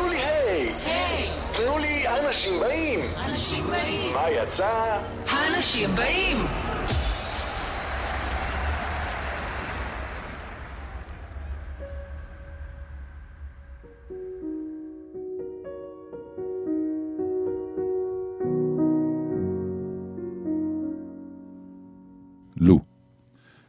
תנו 0.00 0.08
לי 0.08 0.16
היי! 0.16 0.68
תנו 1.52 1.78
לי 1.78 2.04
אנשים 2.08 2.60
באים! 2.60 3.00
אנשים 3.24 3.66
באים! 3.66 4.14
מה 4.14 4.30
יצא? 4.30 5.00
האנשים 5.28 5.96
באים! 5.96 6.36
לו. 22.56 22.80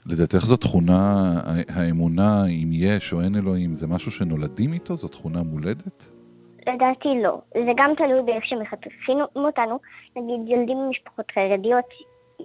לדעתך 0.05 0.45
זו 0.45 0.55
תכונה, 0.55 1.41
האמונה, 1.67 2.45
אם 2.45 2.69
יש 2.71 3.13
או 3.13 3.21
אין 3.21 3.35
אלוהים, 3.35 3.75
זה 3.75 3.87
משהו 3.87 4.11
שנולדים 4.11 4.73
איתו? 4.73 4.97
זו 4.97 5.07
תכונה 5.07 5.43
מולדת? 5.43 6.20
לדעתי 6.67 7.09
לא. 7.23 7.41
זה 7.53 7.71
גם 7.77 7.91
תלוי 7.97 8.21
באיך 8.25 8.45
שמחתכים 8.45 9.17
אותנו. 9.35 9.79
נגיד 10.15 10.39
ילדים 10.47 10.77
ממשפחות 10.77 11.25
חרדיות, 11.31 11.85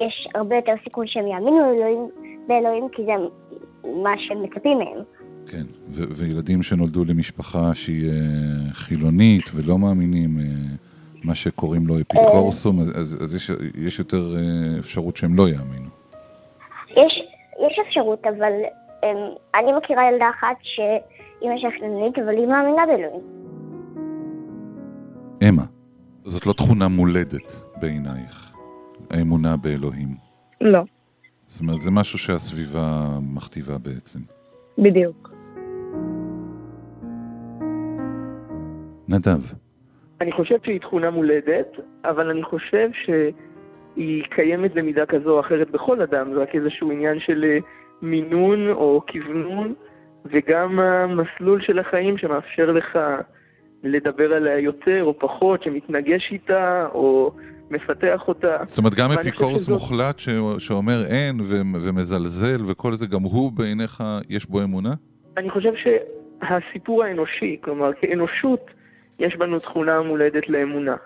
יש 0.00 0.28
הרבה 0.34 0.56
יותר 0.56 0.72
סיכוי 0.84 1.08
שהם 1.08 1.26
יאמינו 1.26 1.74
אלוהים, 1.74 2.08
באלוהים, 2.46 2.88
כי 2.92 3.04
זה 3.04 3.12
מה 4.02 4.14
שהם 4.18 4.42
מצפים 4.42 4.78
מהם. 4.78 5.02
כן. 5.46 5.62
ו- 5.88 6.16
וילדים 6.16 6.62
שנולדו 6.62 7.04
למשפחה 7.04 7.74
שהיא 7.74 8.10
אה, 8.10 8.72
חילונית 8.72 9.50
ולא 9.54 9.78
מאמינים, 9.78 10.38
אה, 10.38 10.44
מה 11.24 11.34
שקוראים 11.34 11.86
לו 11.86 11.94
אפיקורסום, 12.00 12.80
אז, 12.80 12.88
אז, 13.00 13.22
אז 13.24 13.34
יש, 13.34 13.50
יש 13.74 13.98
יותר 13.98 14.36
אה, 14.36 14.78
אפשרות 14.78 15.16
שהם 15.16 15.36
לא 15.36 15.48
יאמינו. 15.48 15.88
יש, 16.90 17.22
יש 17.66 17.78
אפשרות, 17.88 18.26
אבל 18.26 18.52
הם, 19.02 19.16
אני 19.54 19.72
מכירה 19.72 20.12
ילדה 20.12 20.30
אחת 20.30 20.56
שלה 20.62 21.70
חילונית, 21.78 22.18
אבל 22.18 22.36
היא 22.36 22.46
מאמינה 22.46 22.86
באלוהים. 22.86 23.45
אמה, 25.42 25.62
זאת 26.24 26.46
לא 26.46 26.52
תכונה 26.52 26.88
מולדת 26.88 27.62
בעינייך, 27.80 28.52
האמונה 29.10 29.56
באלוהים. 29.56 30.08
לא, 30.60 30.84
זאת 31.46 31.60
אומרת, 31.60 31.78
זה 31.78 31.90
משהו 31.90 32.18
שהסביבה 32.18 33.18
מכתיבה 33.34 33.78
בעצם. 33.78 34.20
בדיוק. 34.78 35.30
נדב, 39.08 39.40
אני 40.20 40.32
חושב 40.32 40.56
שהיא 40.64 40.80
תכונה 40.80 41.10
מולדת, 41.10 41.68
אבל 42.04 42.30
אני 42.30 42.42
חושב 42.42 42.90
שהיא 43.04 44.24
קיימת 44.30 44.74
במידה 44.74 45.06
כזו 45.06 45.30
או 45.30 45.40
אחרת 45.40 45.70
בכל 45.70 46.02
אדם, 46.02 46.34
זה 46.34 46.42
רק 46.42 46.54
איזשהו 46.54 46.90
עניין 46.90 47.20
של 47.20 47.44
אה, 47.44 47.58
מינון 48.02 48.68
או 48.70 49.02
כוונון, 49.12 49.74
וגם 50.24 50.78
המסלול 50.78 51.62
של 51.62 51.78
החיים 51.78 52.18
שמאפשר 52.18 52.72
לך 52.72 52.98
לדבר 53.86 54.32
עליה 54.32 54.58
יותר 54.58 55.04
או 55.04 55.18
פחות, 55.18 55.62
שמתנגש 55.62 56.28
איתה 56.32 56.86
או 56.94 57.32
מפתח 57.70 58.28
אותה. 58.28 58.56
זאת 58.64 58.78
אומרת, 58.78 58.94
גם 58.94 59.12
אפיקורס 59.12 59.62
שזאת- 59.62 59.72
מוחלט 59.72 60.18
ש... 60.18 60.28
שאומר 60.58 61.02
אין 61.06 61.40
ו... 61.40 61.60
ומזלזל 61.82 62.60
וכל 62.70 62.92
זה, 62.92 63.06
גם 63.06 63.22
הוא 63.22 63.52
בעיניך, 63.52 64.02
יש 64.28 64.46
בו 64.46 64.62
אמונה? 64.62 64.94
אני 65.36 65.50
חושב 65.50 65.72
שהסיפור 65.76 67.04
האנושי, 67.04 67.56
כלומר 67.60 67.90
כאנושות, 68.00 68.70
יש 69.18 69.36
בנו 69.36 69.58
תכונה 69.58 70.02
מולדת 70.02 70.48
לאמונה. 70.48 70.96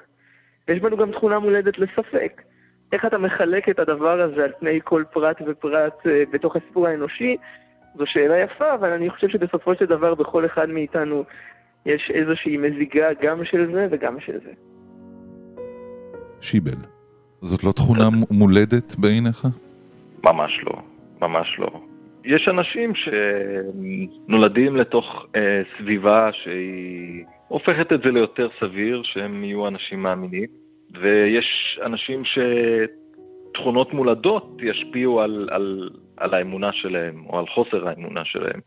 ויש 0.68 0.80
בנו 0.80 0.96
גם 0.96 1.12
תכונה 1.12 1.38
מולדת 1.38 1.78
לספק. 1.78 2.42
איך 2.92 3.04
אתה 3.06 3.18
מחלק 3.18 3.68
את 3.68 3.78
הדבר 3.78 4.20
הזה 4.20 4.44
על 4.44 4.50
פני 4.60 4.78
כל 4.84 5.04
פרט 5.12 5.36
ופרט 5.46 6.06
אה, 6.06 6.22
בתוך 6.32 6.56
הסיפור 6.56 6.86
האנושי, 6.86 7.36
זו 7.98 8.06
שאלה 8.06 8.38
יפה, 8.38 8.74
אבל 8.74 8.92
אני 8.92 9.10
חושב 9.10 9.28
שבסופו 9.28 9.74
של 9.74 9.84
דבר 9.86 10.14
בכל 10.14 10.46
אחד 10.46 10.68
מאיתנו 10.68 11.24
יש 11.86 12.10
איזושהי 12.14 12.56
מזיגה 12.56 13.08
גם 13.22 13.44
של 13.44 13.72
זה 13.72 13.86
וגם 13.90 14.20
של 14.20 14.38
זה. 14.44 14.50
שיבל, 16.40 16.78
זאת 17.40 17.64
לא 17.64 17.72
תכונה 17.72 18.08
מולדת 18.30 18.96
בעיניך? 18.96 19.46
ממש 20.24 20.60
לא, 20.64 20.72
ממש 21.20 21.58
לא. 21.58 21.80
יש 22.24 22.48
אנשים 22.48 22.92
שנולדים 22.94 24.76
לתוך 24.76 25.26
אה, 25.36 25.62
סביבה 25.78 26.30
שהיא 26.32 27.24
הופכת 27.48 27.92
את 27.92 28.02
זה 28.02 28.10
ליותר 28.10 28.48
סביר, 28.60 29.02
שהם 29.02 29.44
יהיו 29.44 29.68
אנשים 29.68 30.02
מאמינים, 30.02 30.48
ויש 31.00 31.80
אנשים 31.84 32.22
שתכונות 32.24 33.92
מולדות 33.92 34.56
ישפיעו 34.62 35.20
על, 35.20 35.48
על, 35.50 35.90
על 36.16 36.34
האמונה 36.34 36.72
שלהם, 36.72 37.24
או 37.26 37.38
על 37.38 37.46
חוסר 37.46 37.88
האמונה 37.88 38.24
שלהם, 38.24 38.60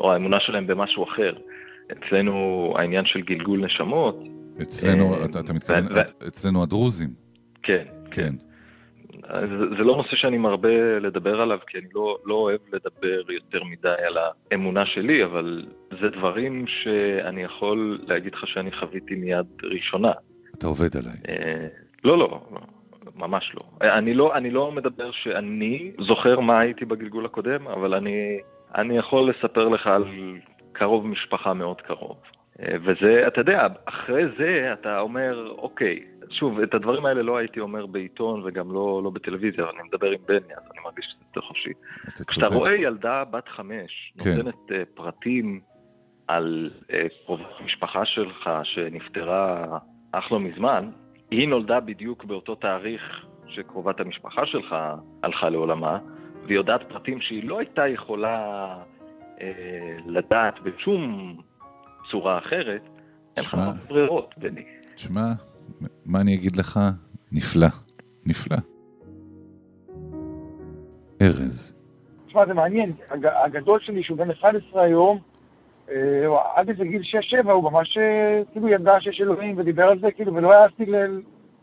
או 0.00 0.12
האמונה 0.12 0.40
שלהם 0.40 0.66
במשהו 0.66 1.04
אחר. 1.04 1.32
אצלנו 1.92 2.74
העניין 2.78 3.04
של 3.04 3.20
גלגול 3.20 3.64
נשמות, 3.64 4.18
אצלנו, 4.62 5.14
אה, 5.14 5.24
אתה, 5.24 5.40
אתה 5.40 5.52
מתכוון, 5.52 5.84
ו- 5.94 6.26
אצלנו 6.28 6.62
הדרוזים. 6.62 7.08
כן, 7.62 7.84
כן. 8.10 8.34
זה, 9.30 9.76
זה 9.78 9.84
לא 9.84 9.96
נושא 9.96 10.16
שאני 10.16 10.38
מרבה 10.38 10.98
לדבר 10.98 11.40
עליו, 11.40 11.58
כי 11.66 11.78
אני 11.78 11.86
לא, 11.94 12.18
לא 12.24 12.34
אוהב 12.34 12.60
לדבר 12.72 13.32
יותר 13.32 13.64
מדי 13.64 13.94
על 14.08 14.16
האמונה 14.52 14.86
שלי, 14.86 15.24
אבל 15.24 15.66
זה 16.00 16.08
דברים 16.08 16.64
שאני 16.66 17.42
יכול 17.42 17.98
להגיד 18.06 18.34
לך 18.34 18.48
שאני 18.48 18.72
חוויתי 18.72 19.14
מיד 19.14 19.46
ראשונה. 19.62 20.12
אתה 20.58 20.66
עובד 20.66 20.96
עליי. 20.96 21.16
אה, 21.28 21.66
לא, 22.04 22.18
לא, 22.18 22.40
ממש 23.14 23.52
לא. 23.54 23.88
אני 23.98 24.14
לא, 24.14 24.36
אני 24.36 24.50
לא 24.50 24.72
מדבר 24.72 25.10
שאני 25.10 25.92
זוכר 25.98 26.40
מה 26.40 26.60
הייתי 26.60 26.84
בגלגול 26.84 27.24
הקודם, 27.24 27.68
אבל 27.68 27.94
אני, 27.94 28.38
אני 28.74 28.98
יכול 28.98 29.30
לספר 29.30 29.68
לך 29.68 29.86
על 29.86 30.04
קרוב 30.78 31.06
משפחה 31.06 31.54
מאוד 31.54 31.80
קרוב. 31.80 32.16
אה, 32.60 32.76
וזה, 32.84 33.24
אתה 33.26 33.40
יודע, 33.40 33.66
אחרי 33.84 34.24
זה 34.38 34.70
אתה 34.72 35.00
אומר, 35.00 35.50
אוקיי, 35.58 36.04
שוב, 36.30 36.60
את 36.60 36.74
הדברים 36.74 37.06
האלה 37.06 37.22
לא 37.22 37.36
הייתי 37.36 37.60
אומר 37.60 37.86
בעיתון 37.86 38.42
וגם 38.44 38.72
לא, 38.72 39.00
לא 39.04 39.10
בטלוויזיה, 39.10 39.64
אבל 39.64 39.72
אני 39.78 39.88
מדבר 39.88 40.10
עם 40.10 40.20
בני, 40.26 40.54
אז 40.56 40.62
אני 40.72 40.80
מרגיש 40.84 41.06
שזה 41.06 41.24
יותר 41.28 41.40
חופשי. 41.40 41.70
כשאתה 42.26 42.46
רואה 42.46 42.74
ילדה 42.74 43.24
בת 43.24 43.48
חמש, 43.48 44.12
כן. 44.24 44.36
נותנת 44.36 44.54
uh, 44.54 44.72
פרטים 44.94 45.60
על 46.28 46.70
uh, 46.82 46.92
קרובת 47.24 47.46
המשפחה 47.60 48.04
שלך 48.04 48.50
שנפטרה 48.62 49.78
אך 50.12 50.32
לא 50.32 50.40
מזמן, 50.40 50.90
היא 51.30 51.48
נולדה 51.48 51.80
בדיוק 51.80 52.24
באותו 52.24 52.54
תאריך 52.54 53.26
שקרובת 53.46 54.00
המשפחה 54.00 54.46
שלך 54.46 54.76
הלכה 55.22 55.48
לעולמה, 55.48 55.98
והיא 56.46 56.56
יודעת 56.56 56.82
פרטים 56.88 57.20
שהיא 57.20 57.48
לא 57.48 57.58
הייתה 57.58 57.88
יכולה 57.88 58.66
לדעת 60.06 60.54
בשום 60.62 61.36
צורה 62.10 62.38
אחרת, 62.38 62.82
אין 63.36 63.44
לך 63.44 63.56
ברירות, 63.88 64.34
בני. 64.36 64.64
תשמע, 64.94 65.32
מה 66.06 66.20
אני 66.20 66.34
אגיד 66.34 66.56
לך? 66.56 66.80
נפלא, 67.32 67.66
נפלא. 68.26 68.56
ארז. 71.22 71.74
תשמע, 72.26 72.46
זה 72.46 72.54
מעניין, 72.54 72.92
הגדול 73.44 73.80
שלי, 73.80 74.02
שהוא 74.02 74.18
בן 74.18 74.30
11 74.30 74.82
היום, 74.82 75.18
אה, 75.90 75.94
עד 76.54 76.68
איזה 76.68 76.84
גיל 76.84 77.02
6-7, 77.44 77.50
הוא 77.50 77.70
ממש 77.70 77.98
אה, 77.98 78.42
כאילו 78.52 78.68
ידע 78.68 79.00
שיש 79.00 79.20
אלוהים 79.20 79.58
ודיבר 79.58 79.84
על 79.84 79.98
זה, 79.98 80.10
כאילו, 80.10 80.34
ולא 80.34 80.52
העזתי 80.52 80.84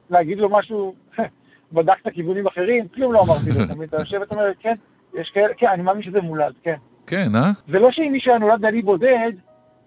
להגיד 0.09 0.37
לו 0.37 0.49
משהו, 0.49 0.95
בדקת 1.73 2.13
כיוונים 2.13 2.47
אחרים, 2.47 2.87
כלום 2.87 3.13
לא 3.13 3.23
אמרתי 3.23 3.49
לו, 3.59 3.65
תמיד 3.73 3.89
אתה 3.89 3.97
יושב 3.97 4.17
ואתה 4.19 4.35
אומר, 4.35 4.51
כן, 4.59 4.75
יש 5.13 5.29
כאלה, 5.29 5.53
כן, 5.57 5.67
אני 5.67 5.83
מאמין 5.83 6.03
שזה 6.03 6.21
מולד, 6.21 6.53
כן. 6.63 6.75
כן, 7.13 7.35
אה? 7.35 7.51
זה 7.67 7.79
לא 7.79 7.91
שאם 7.91 8.11
מישהו 8.11 8.31
היה 8.31 8.39
נולד 8.39 8.61
בעלי 8.61 8.81
בודד, 8.81 9.31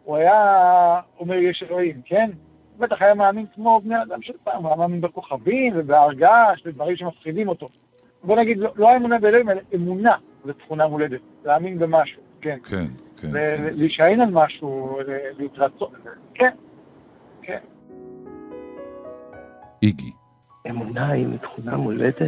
הוא 0.04 0.16
היה 0.16 1.00
אומר 1.20 1.34
יש 1.34 1.62
אלוהים, 1.62 2.00
כן? 2.04 2.30
בטח 2.78 3.02
היה 3.02 3.14
מאמין 3.14 3.46
כמו 3.54 3.80
בני 3.84 4.02
אדם 4.02 4.22
של 4.22 4.32
פעם, 4.44 4.62
הוא 4.62 4.68
היה 4.68 4.76
מאמין 4.76 5.00
בכוכבים 5.00 5.72
ובהר 5.76 6.12
געש 6.12 6.62
ודברים 6.66 6.96
שמפחידים 6.96 7.48
אותו. 7.48 7.68
בוא 8.24 8.36
נגיד, 8.36 8.58
לא, 8.58 8.72
לא 8.76 8.90
האמונה 8.90 9.18
באלוהים, 9.18 9.48
אלא 9.50 9.60
אמונה 9.74 10.14
זו 10.44 10.52
תכונה 10.52 10.86
מולדת, 10.86 11.20
להאמין 11.44 11.78
במשהו, 11.78 12.22
כן. 12.40 12.58
כן, 12.64 12.86
כן. 13.16 13.28
ולהישען 13.32 14.20
על 14.20 14.30
משהו, 14.30 14.98
להתרצות, 15.38 15.92
כן, 16.34 16.50
כן. 17.42 17.58
איגי. 19.82 20.12
אמונה 20.70 21.10
היא 21.10 21.26
תכונה 21.42 21.76
מולדת? 21.76 22.22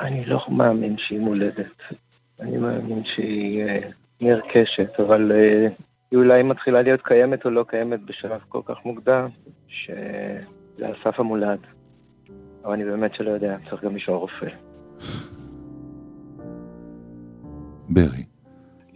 אני 0.00 0.24
לא 0.24 0.40
מאמין 0.48 0.98
שהיא 0.98 1.20
מולדת. 1.20 1.82
אני 2.40 2.56
מאמין 2.56 3.04
שהיא 3.04 3.64
נרכשת, 4.20 5.00
אבל 5.00 5.32
אה, 5.32 5.68
היא 6.10 6.18
אולי 6.18 6.42
מתחילה 6.42 6.82
להיות 6.82 7.02
קיימת 7.02 7.44
או 7.44 7.50
לא 7.50 7.64
קיימת 7.68 8.00
בשלב 8.02 8.40
כל 8.48 8.60
כך 8.64 8.76
מוקדם, 8.84 9.28
שזה 9.68 10.86
על 10.86 10.94
סף 11.04 11.20
המולד. 11.20 11.58
אבל 12.64 12.72
אני 12.72 12.84
באמת 12.84 13.14
שלא 13.14 13.30
יודע, 13.30 13.56
צריך 13.70 13.84
גם 13.84 13.96
לשאול 13.96 14.16
רופא. 14.16 14.48
ברי. 17.88 18.24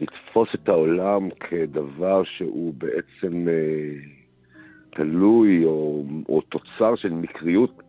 לתפוס 0.01 0.49
את 0.55 0.69
העולם 0.69 1.29
כדבר 1.31 2.23
שהוא 2.25 2.75
בעצם 2.79 3.49
אה, 3.49 3.95
תלוי 4.91 5.65
או, 5.65 6.05
או 6.29 6.41
תוצר 6.41 6.97
של 6.97 7.13
מקריות 7.13 7.83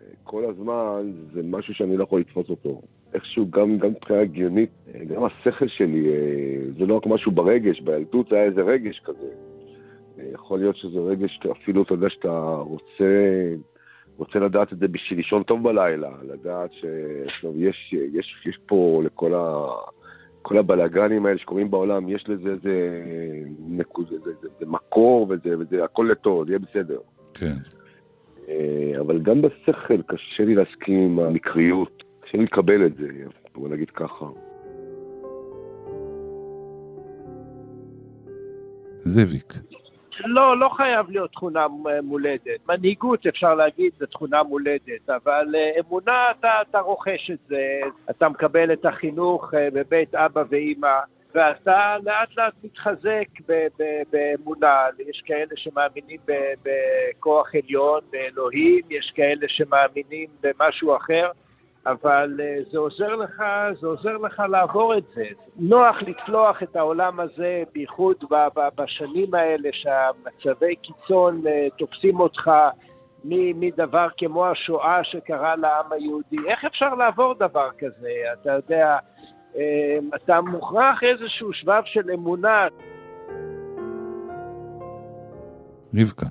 אה, 0.00 0.06
כל 0.24 0.44
הזמן, 0.44 1.12
זה 1.32 1.40
משהו 1.42 1.74
שאני 1.74 1.96
לא 1.96 2.04
יכול 2.04 2.20
לתפוס 2.20 2.48
אותו. 2.50 2.82
איכשהו 3.14 3.50
גם, 3.50 3.78
גם 3.78 3.90
מבחינה 3.90 4.20
הגיונית, 4.20 4.70
גם 5.08 5.24
השכל 5.24 5.68
שלי, 5.68 6.08
אה, 6.08 6.72
זה 6.78 6.86
לא 6.86 6.96
רק 6.96 7.06
משהו 7.06 7.32
ברגש, 7.32 7.80
בילדות 7.80 8.32
היה 8.32 8.44
איזה 8.44 8.62
רגש 8.62 9.00
כזה. 9.04 9.28
אה, 10.18 10.24
יכול 10.32 10.58
להיות 10.58 10.76
שזה 10.76 11.00
רגש, 11.00 11.40
אפילו 11.52 11.82
אתה 11.82 11.94
יודע 11.94 12.10
שאתה 12.10 12.54
רוצה, 12.58 13.04
רוצה 14.16 14.38
לדעת 14.38 14.72
את 14.72 14.78
זה 14.78 14.88
בשביל 14.88 15.18
לישון 15.18 15.42
טוב 15.42 15.62
בלילה, 15.62 16.10
לדעת 16.22 16.72
שיש 16.72 17.44
יש, 17.56 17.94
יש 18.46 18.58
פה 18.66 19.02
לכל 19.04 19.34
ה... 19.34 19.66
כל 20.42 20.58
הבלאגנים 20.58 21.26
האלה 21.26 21.38
שקורים 21.38 21.70
בעולם, 21.70 22.08
יש 22.08 22.28
לזה 22.28 22.48
איזה 22.50 23.02
נקוד, 23.68 24.08
זה, 24.10 24.16
זה, 24.42 24.48
זה 24.60 24.66
מקור 24.66 25.26
וזה, 25.30 25.58
וזה 25.58 25.84
הכל 25.84 26.08
לטוב, 26.10 26.46
זה 26.46 26.52
יהיה 26.52 26.58
בסדר. 26.58 26.98
כן. 27.34 27.54
אה, 28.48 29.00
אבל 29.00 29.18
גם 29.18 29.42
בשכל 29.42 30.02
קשה 30.02 30.44
לי 30.44 30.54
להסכים 30.54 31.00
עם 31.00 31.18
המקריות. 31.18 32.02
קשה 32.32 32.42
לקבל 32.42 32.86
את 32.86 32.96
זה, 32.96 33.08
בוא 33.54 33.68
נגיד 33.68 33.90
ככה. 33.90 34.24
זאביק. 39.00 39.54
לא, 40.24 40.58
לא 40.58 40.68
חייב 40.68 41.10
להיות 41.10 41.32
תכונה 41.32 41.66
מולדת. 42.02 42.68
מנהיגות, 42.68 43.26
אפשר 43.26 43.54
להגיד, 43.54 43.92
זו 43.98 44.06
תכונה 44.06 44.42
מולדת, 44.42 45.10
אבל 45.10 45.54
אה, 45.54 45.70
אמונה, 45.80 46.30
אתה, 46.30 46.52
אתה 46.70 46.80
רוכש 46.80 47.30
את 47.30 47.38
זה, 47.48 47.80
אתה 48.10 48.28
מקבל 48.28 48.72
את 48.72 48.84
החינוך 48.84 49.54
אה, 49.54 49.68
בבית 49.72 50.14
אבא 50.14 50.44
ואימא, 50.48 50.98
ואתה 51.34 51.96
לאט 52.04 52.28
לאט 52.36 52.52
מתחזק 52.64 53.28
באמונה. 54.10 54.86
יש 55.08 55.22
כאלה 55.26 55.56
שמאמינים 55.56 56.20
בכוח 56.62 57.54
עליון, 57.54 58.00
באלוהים, 58.10 58.82
יש 58.90 59.12
כאלה 59.14 59.48
שמאמינים 59.48 60.28
במשהו 60.42 60.96
אחר. 60.96 61.30
אבל 61.86 62.40
אה, 62.40 62.58
זה 62.72 62.78
עוזר 62.78 63.16
לך, 63.16 63.42
זה 63.80 63.86
עוזר 63.86 64.16
לך 64.16 64.42
לעבור 64.50 64.98
את 64.98 65.04
זה. 65.14 65.24
נוח 65.56 65.96
לצלוח 66.02 66.62
את 66.62 66.76
העולם 66.76 67.20
הזה, 67.20 67.62
בייחוד 67.72 68.16
בשנים 68.76 69.34
האלה 69.34 69.68
שהמצבי 69.72 70.76
קיצון 70.76 71.46
אה, 71.46 71.68
תופסים 71.78 72.20
אותך 72.20 72.50
מדבר 73.24 74.08
כמו 74.16 74.46
השואה 74.46 75.04
שקרה 75.04 75.56
לעם 75.56 75.92
היהודי. 75.92 76.36
איך 76.48 76.64
אפשר 76.64 76.94
לעבור 76.94 77.34
דבר 77.34 77.68
כזה? 77.78 78.10
אתה 78.32 78.52
יודע, 78.52 78.98
אה, 79.56 79.98
אתה 80.14 80.40
מוכרח 80.40 81.02
איזשהו 81.02 81.52
שבב 81.52 81.82
של 81.84 82.10
אמונה. 82.10 82.66
רבקה, 85.94 86.26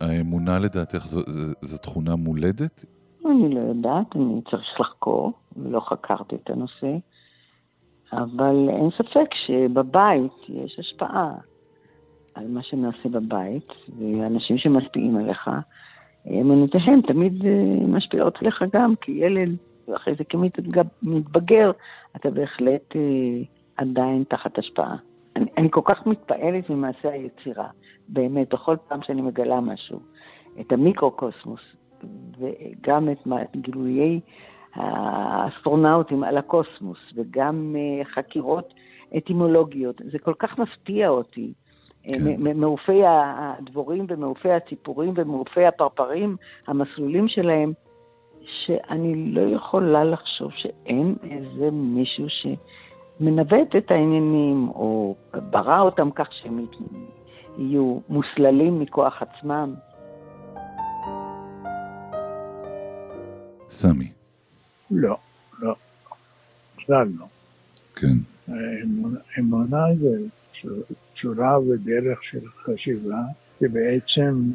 האמונה 0.00 0.58
לדעתך 0.58 1.06
זו, 1.06 1.20
זו, 1.26 1.52
זו 1.60 1.78
תכונה 1.78 2.16
מולדת? 2.16 2.84
אני 3.30 3.54
לא 3.54 3.60
יודעת, 3.60 4.16
אני 4.16 4.40
צריך 4.50 4.80
לחקור, 4.80 5.32
ולא 5.56 5.80
חקרתי 5.80 6.36
את 6.36 6.50
הנושא, 6.50 6.96
אבל 8.12 8.68
אין 8.68 8.90
ספק 8.98 9.34
שבבית 9.46 10.32
יש 10.48 10.78
השפעה 10.78 11.34
על 12.34 12.48
מה 12.48 12.62
שנעשה 12.62 13.08
בבית, 13.08 13.70
ואנשים 13.98 14.58
שמשפיעים 14.58 15.16
עליך, 15.16 15.50
אמונותיהם 16.26 17.00
תמיד 17.02 17.44
אה, 17.46 17.86
משפיעות 17.88 18.38
עליך 18.40 18.64
גם 18.72 18.94
כילד, 19.00 19.56
ואחרי 19.88 20.14
זה 20.14 20.24
כמתבגר, 20.24 21.70
אתה 22.16 22.30
בהחלט 22.30 22.96
אה, 22.96 23.42
עדיין 23.76 24.24
תחת 24.28 24.58
השפעה. 24.58 24.96
אני, 25.36 25.46
אני 25.56 25.68
כל 25.70 25.80
כך 25.84 26.06
מתפעלת 26.06 26.70
ממעשה 26.70 27.10
היצירה, 27.10 27.68
באמת, 28.08 28.54
בכל 28.54 28.76
פעם 28.88 29.02
שאני 29.02 29.22
מגלה 29.22 29.60
משהו, 29.60 30.00
את 30.60 30.72
המיקרוקוסמוס, 30.72 31.60
וגם 32.38 33.08
את 33.08 33.56
גילויי 33.56 34.20
האסטרונאוטים 34.74 36.24
על 36.24 36.38
הקוסמוס, 36.38 36.98
וגם 37.14 37.76
אה, 37.78 38.04
חקירות 38.04 38.74
אטימולוגיות. 39.16 40.00
זה 40.12 40.18
כל 40.18 40.34
כך 40.38 40.58
מפתיע 40.58 41.08
אותי. 41.08 41.52
אה, 42.08 42.14
כן. 42.14 42.60
מעופי 42.60 43.02
הדבורים 43.06 44.06
ומעופי 44.08 44.50
הציפורים 44.50 45.12
ומעופי 45.16 45.66
הפרפרים, 45.66 46.36
המסלולים 46.66 47.28
שלהם, 47.28 47.72
שאני 48.44 49.32
לא 49.32 49.40
יכולה 49.40 50.04
לחשוב 50.04 50.50
שאין 50.52 51.14
איזה 51.30 51.70
מישהו 51.70 52.26
שמנווט 52.28 53.76
את 53.76 53.90
העניינים, 53.90 54.68
או 54.68 55.14
ברא 55.50 55.80
אותם 55.80 56.10
כך 56.10 56.32
שהם 56.32 56.66
יהיו 57.58 57.98
מוסללים 58.08 58.80
מכוח 58.80 59.22
עצמם. 59.22 59.74
סמי. 63.70 64.12
לא, 64.90 65.16
לא, 65.58 65.74
בכלל 66.76 67.08
לא. 67.18 67.26
כן. 67.94 68.16
אמונה 69.38 69.84
זה 70.00 70.18
צורה 71.22 71.60
ודרך 71.60 72.24
של 72.24 72.48
חשיבה, 72.48 73.22
שבעצם 73.60 74.50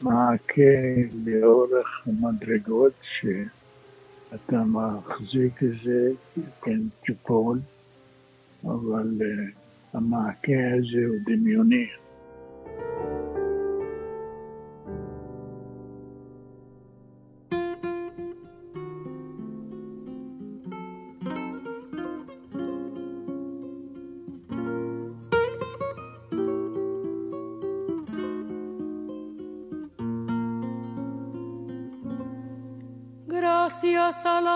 מעקה 0.00 0.62
לאורך 1.24 2.06
מדרגות 2.06 2.92
אתה 4.34 4.62
מחזיק 4.64 5.62
איזה, 5.62 6.10
כן, 6.62 6.80
ציפורן, 7.06 7.58
אבל 8.64 9.22
אה, 9.22 9.44
המעקה 9.92 10.52
הזה 10.78 11.06
הוא 11.08 11.16
דמיוני. 11.26 11.86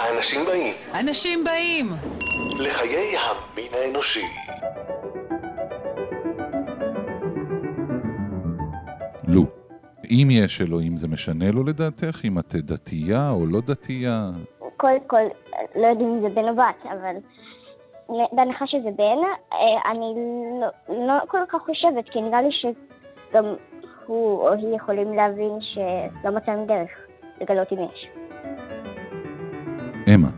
האנשים 0.00 0.40
באים 0.46 0.74
אנשים 1.00 1.44
באים! 1.44 1.92
לחיי 2.52 3.16
המין 3.18 3.70
האנושי. 3.74 4.26
לו, 9.28 9.42
אם 10.10 10.28
יש 10.30 10.60
אלוהים 10.60 10.96
זה 10.96 11.08
משנה 11.08 11.50
לו 11.50 11.64
לדעתך? 11.64 12.20
אם 12.24 12.38
את 12.38 12.54
דתייה 12.54 13.30
או 13.30 13.46
לא 13.46 13.60
דתייה? 13.60 14.30
קודם 14.76 15.00
כל, 15.06 15.22
לא 15.74 15.86
יודעים 15.86 16.08
אם 16.08 16.20
זה 16.20 16.28
בן 16.28 16.48
או 16.48 16.54
בת, 16.56 16.86
אבל 16.92 17.16
בהנחה 18.32 18.66
שזה 18.66 18.90
בן, 18.96 19.18
אה, 19.52 19.90
אני 19.90 20.14
לא, 20.60 20.68
לא 21.06 21.14
כל 21.28 21.38
כך 21.48 21.62
חושבת, 21.66 22.08
כי 22.08 22.20
נראה 22.20 22.42
לי 22.42 22.52
שגם 22.52 23.44
הוא 24.06 24.40
או 24.40 24.52
היא 24.52 24.76
יכולים 24.76 25.14
להבין 25.14 25.60
שלא 25.60 26.30
מצאנו 26.36 26.66
דרך 26.66 26.90
לגלות 27.40 27.72
אם 27.72 27.78
יש. 27.94 28.19
אמה. 30.14 30.28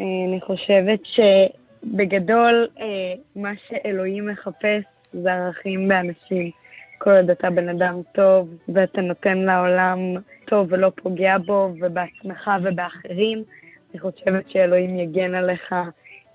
אה, 0.00 0.04
אני 0.28 0.40
חושבת 0.40 1.00
שבגדול, 1.04 2.68
אה, 2.80 3.14
מה 3.36 3.52
שאלוהים 3.68 4.26
מחפש 4.26 4.82
זה 5.12 5.32
ערכים 5.34 5.88
באנשים. 5.88 6.50
כל 6.98 7.10
עוד 7.10 7.30
אתה 7.30 7.50
בן 7.50 7.68
אדם 7.68 8.00
טוב, 8.14 8.48
ואתה 8.68 9.00
נותן 9.00 9.38
לעולם 9.38 9.98
טוב 10.46 10.66
ולא 10.70 10.92
פוגע 11.02 11.38
בו, 11.38 11.72
ובעצמך 11.80 12.50
ובאחרים, 12.62 13.44
אני 13.90 14.00
חושבת 14.00 14.50
שאלוהים 14.50 14.98
יגן 14.98 15.34
עליך 15.34 15.72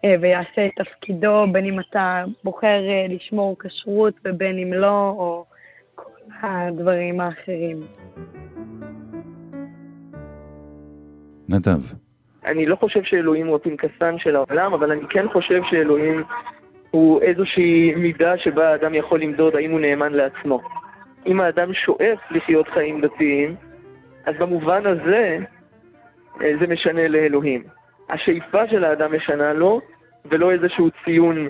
אה, 0.06 0.15
ויעשה 0.21 0.65
את 0.65 0.71
תפקידו, 0.75 1.45
בין 1.51 1.65
אם 1.65 1.79
אתה 1.79 2.25
בוחר 2.43 2.82
לשמור 3.10 3.56
כשרות 3.60 4.13
ובין 4.25 4.58
אם 4.58 4.73
לא, 4.73 5.10
או 5.17 5.45
כל 5.95 6.12
הדברים 6.41 7.19
האחרים. 7.19 7.88
נדב. 11.49 12.12
אני 12.45 12.65
לא 12.65 12.75
חושב 12.75 13.03
שאלוהים 13.03 13.47
הוא 13.47 13.56
הפנקסן 13.56 14.17
של 14.17 14.36
העולם, 14.36 14.73
אבל 14.73 14.91
אני 14.91 15.01
כן 15.10 15.29
חושב 15.29 15.62
שאלוהים 15.69 16.23
הוא 16.91 17.21
איזושהי 17.21 17.95
מידה 17.95 18.38
שבה 18.38 18.69
האדם 18.69 18.93
יכול 18.93 19.21
למדוד 19.21 19.56
האם 19.56 19.71
הוא 19.71 19.79
נאמן 19.79 20.13
לעצמו. 20.13 20.62
אם 21.27 21.41
האדם 21.41 21.73
שואף 21.73 22.19
לחיות 22.32 22.67
חיים 22.67 23.01
דתיים, 23.01 23.56
אז 24.25 24.36
במובן 24.39 24.86
הזה 24.86 25.38
אה, 26.41 26.51
זה 26.60 26.67
משנה 26.67 27.08
לאלוהים. 27.08 27.63
השאיפה 28.10 28.67
של 28.67 28.84
האדם 28.84 29.15
משנה 29.15 29.53
לו, 29.53 29.82
ולא 30.25 30.51
איזשהו 30.51 30.89
ציון 31.06 31.47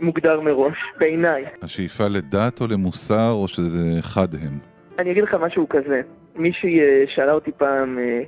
מוגדר 0.00 0.40
מראש, 0.40 0.76
בעיניי. 0.98 1.44
השאיפה 1.62 2.04
לדת 2.08 2.60
או 2.60 2.66
למוסר 2.66 3.30
או 3.30 3.48
שזה 3.48 3.98
אחד 3.98 4.28
הם? 4.34 4.58
אני 4.98 5.12
אגיד 5.12 5.24
לך 5.24 5.34
משהו 5.34 5.68
כזה. 5.68 6.00
מישהי 6.36 6.80
אה, 6.80 7.04
שאלה 7.06 7.32
אותי 7.32 7.50
פעם, 7.52 7.98
אה, 7.98 8.22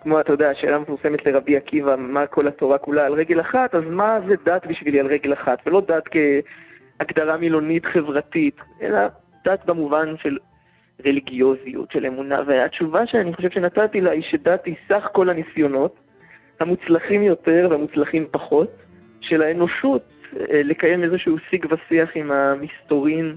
כמו, 0.00 0.20
אתה 0.20 0.32
יודע, 0.32 0.54
שאלה 0.54 0.78
מפורסמת 0.78 1.26
לרבי 1.26 1.56
עקיבא, 1.56 1.96
מה 1.96 2.26
כל 2.26 2.48
התורה 2.48 2.78
כולה 2.78 3.06
על 3.06 3.12
רגל 3.12 3.40
אחת, 3.40 3.74
אז 3.74 3.84
מה 3.86 4.18
זה 4.28 4.34
דת 4.44 4.66
בשבילי 4.66 5.00
על 5.00 5.06
רגל 5.06 5.32
אחת? 5.32 5.58
ולא 5.66 5.82
דת 5.88 6.08
כהגדרה 6.10 7.36
מילונית 7.36 7.86
חברתית, 7.86 8.56
אלא 8.82 8.98
דת 9.44 9.64
במובן 9.66 10.14
של 10.22 10.38
רליגיוזיות, 11.06 11.90
של 11.90 12.06
אמונה. 12.06 12.40
והתשובה 12.46 13.06
שאני 13.06 13.34
חושב 13.34 13.50
שנתתי 13.50 14.00
לה 14.00 14.10
היא 14.10 14.22
שדת 14.22 14.64
היא 14.64 14.74
סך 14.88 15.08
כל 15.12 15.30
הניסיונות, 15.30 15.96
המוצלחים 16.60 17.22
יותר 17.22 17.68
והמוצלחים 17.70 18.26
פחות, 18.30 18.70
של 19.20 19.42
האנושות 19.42 20.02
אה, 20.36 20.62
לקיים 20.64 21.02
איזשהו 21.02 21.38
שיג 21.50 21.66
ושיח 21.70 22.10
עם 22.14 22.32
המסתורין 22.32 23.36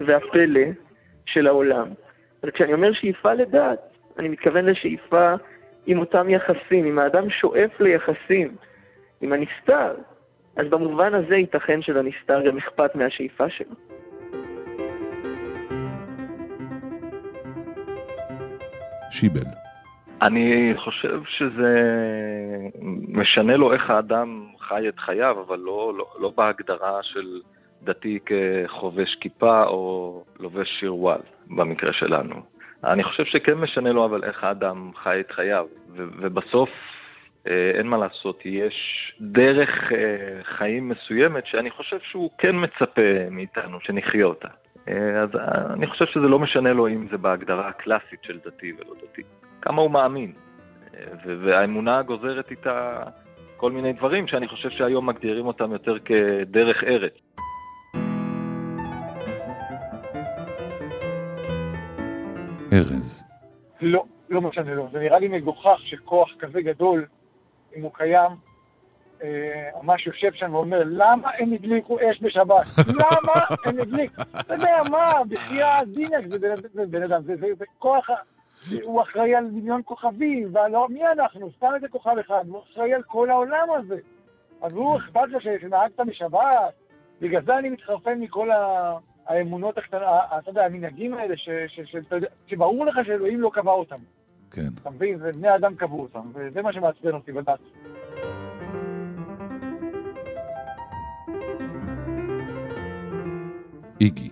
והפלא 0.00 0.60
של 1.26 1.46
העולם. 1.46 1.88
אז 2.42 2.50
כשאני 2.50 2.72
אומר 2.72 2.92
שאיפה 2.92 3.34
לדת, 3.34 3.78
אני 4.18 4.28
מתכוון 4.28 4.64
לשאיפה 4.64 5.34
עם 5.86 5.98
אותם 5.98 6.30
יחסים, 6.30 6.86
אם 6.86 6.98
האדם 6.98 7.30
שואף 7.30 7.80
ליחסים 7.80 8.56
עם 9.20 9.32
הנסתר, 9.32 9.94
אז 10.56 10.66
במובן 10.68 11.14
הזה 11.14 11.36
ייתכן 11.36 11.82
שלנסתר 11.82 12.46
גם 12.46 12.58
אכפת 12.58 12.94
מהשאיפה 12.94 13.50
שלו. 13.50 13.74
שיבל. 19.10 19.40
אני 20.22 20.72
חושב 20.76 21.20
שזה 21.24 21.80
משנה 23.08 23.56
לו 23.56 23.72
איך 23.72 23.90
האדם 23.90 24.46
חי 24.58 24.88
את 24.88 24.98
חייו, 24.98 25.36
אבל 25.46 25.58
לא, 25.58 25.92
לא, 25.96 26.06
לא 26.20 26.32
בהגדרה 26.36 27.02
של 27.02 27.40
דתי 27.82 28.18
כחובש 28.26 29.14
כיפה 29.14 29.64
או 29.64 30.24
לובש 30.40 30.80
שרוואל, 30.80 31.20
במקרה 31.46 31.92
שלנו. 31.92 32.49
אני 32.84 33.04
חושב 33.04 33.24
שכן 33.24 33.54
משנה 33.54 33.92
לו 33.92 34.04
אבל 34.04 34.24
איך 34.24 34.44
האדם 34.44 34.90
חי 35.02 35.20
את 35.20 35.30
חייו, 35.30 35.66
ו- 35.96 36.04
ובסוף 36.18 36.70
אה, 37.46 37.70
אין 37.74 37.86
מה 37.86 37.96
לעשות, 37.96 38.42
יש 38.44 39.12
דרך 39.20 39.92
אה, 39.92 40.42
חיים 40.42 40.88
מסוימת 40.88 41.46
שאני 41.46 41.70
חושב 41.70 41.98
שהוא 42.02 42.30
כן 42.38 42.56
מצפה 42.56 43.28
מאיתנו 43.30 43.80
שנחיה 43.80 44.24
אותה. 44.24 44.48
אה, 44.88 45.20
אז 45.22 45.28
אני 45.74 45.86
חושב 45.86 46.06
שזה 46.06 46.28
לא 46.28 46.38
משנה 46.38 46.72
לו 46.72 46.88
אם 46.88 47.06
זה 47.10 47.18
בהגדרה 47.18 47.68
הקלאסית 47.68 48.22
של 48.22 48.38
דתי 48.46 48.72
ולא 48.72 48.94
דתי. 49.02 49.22
כמה 49.62 49.82
הוא 49.82 49.90
מאמין. 49.90 50.32
ו- 51.26 51.36
והאמונה 51.44 52.02
גוזרת 52.02 52.50
איתה 52.50 53.02
כל 53.56 53.72
מיני 53.72 53.92
דברים 53.92 54.26
שאני 54.26 54.48
חושב 54.48 54.70
שהיום 54.70 55.06
מגדירים 55.06 55.46
אותם 55.46 55.72
יותר 55.72 55.98
כדרך 55.98 56.84
ארץ. 56.84 57.12
ארז. 62.80 63.24
לא, 63.80 64.04
לא 64.30 64.40
משנה 64.40 64.74
לו. 64.74 64.88
זה 64.92 64.98
נראה 64.98 65.18
לי 65.18 65.28
מגוחך 65.28 65.80
שכוח 65.84 66.28
כזה 66.38 66.62
גדול, 66.62 67.06
אם 67.76 67.82
הוא 67.82 67.90
קיים, 67.94 68.30
אה, 69.22 69.28
ממש 69.82 70.06
יושב 70.06 70.32
שם 70.32 70.54
ואומר, 70.54 70.82
למה 70.86 71.30
הם 71.38 71.52
הדליקו 71.52 71.98
אש 72.00 72.22
בשבת? 72.22 72.66
למה 72.88 73.32
הם 73.66 73.80
הדליקו? 73.80 74.22
אתה 74.40 74.54
יודע 74.54 74.76
מה, 74.90 75.12
בחייאת 75.28 75.88
דינק, 75.88 76.26
זה 76.28 76.38
בן- 76.86 77.02
אדם, 77.02 77.22
זה- 77.22 77.36
זה 77.36 77.46
זה 77.58 77.64
כוח, 77.78 78.06
הוא 78.82 79.02
אחראי 79.02 79.34
על 79.34 79.44
מיליון 79.44 79.80
כוכבים, 79.84 80.48
ועל 80.52 80.72
מי 80.88 81.06
אנחנו? 81.06 81.50
סתם 81.56 81.68
איזה 81.74 81.88
כוכב 81.88 82.16
אחד, 82.20 82.44
הוא 82.48 82.62
אחראי 82.72 82.94
על 82.94 83.02
כל 83.02 83.30
העולם 83.30 83.66
הזה. 83.78 83.96
אז 84.62 84.72
הוא 84.72 84.96
אכפת 84.96 85.28
לו 85.28 85.40
שנהגת 85.40 86.00
בשבת, 86.00 86.72
בגלל 87.20 87.42
זה 87.42 87.58
אני 87.58 87.68
מתחרפן 87.70 88.18
מכל 88.20 88.50
ה... 88.50 88.92
האמונות 89.30 89.78
הקטנות, 89.78 90.02
ה- 90.02 90.38
אתה 90.38 90.50
יודע, 90.50 90.64
המנהגים 90.64 91.14
האלה, 91.14 91.36
ש- 91.36 91.48
ש- 91.66 91.80
ש- 91.84 91.96
יודע, 92.12 92.28
שברור 92.46 92.86
לך 92.86 92.98
שאלוהים 93.06 93.40
לא 93.40 93.50
קבע 93.54 93.72
אותם. 93.72 93.98
כן. 94.50 94.68
אתה 94.82 94.90
מבין? 94.90 95.18
זה 95.18 95.32
בני 95.32 95.54
אדם 95.54 95.74
קבעו 95.74 96.02
אותם, 96.02 96.30
וזה 96.34 96.62
מה 96.62 96.72
שמעצבן 96.72 97.14
אותי 97.14 97.32
בדת. 97.32 97.58
איגי. 104.00 104.28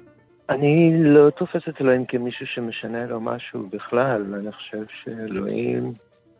אני 0.51 0.93
לא 1.05 1.31
תופס 1.31 1.63
את 1.69 1.81
אלוהים 1.81 2.05
כמישהו 2.07 2.47
שמשנה 2.47 3.07
לו 3.07 3.21
משהו 3.21 3.67
בכלל. 3.71 4.35
אני 4.35 4.53
חושב 4.53 4.85
שאלוהים 5.05 5.93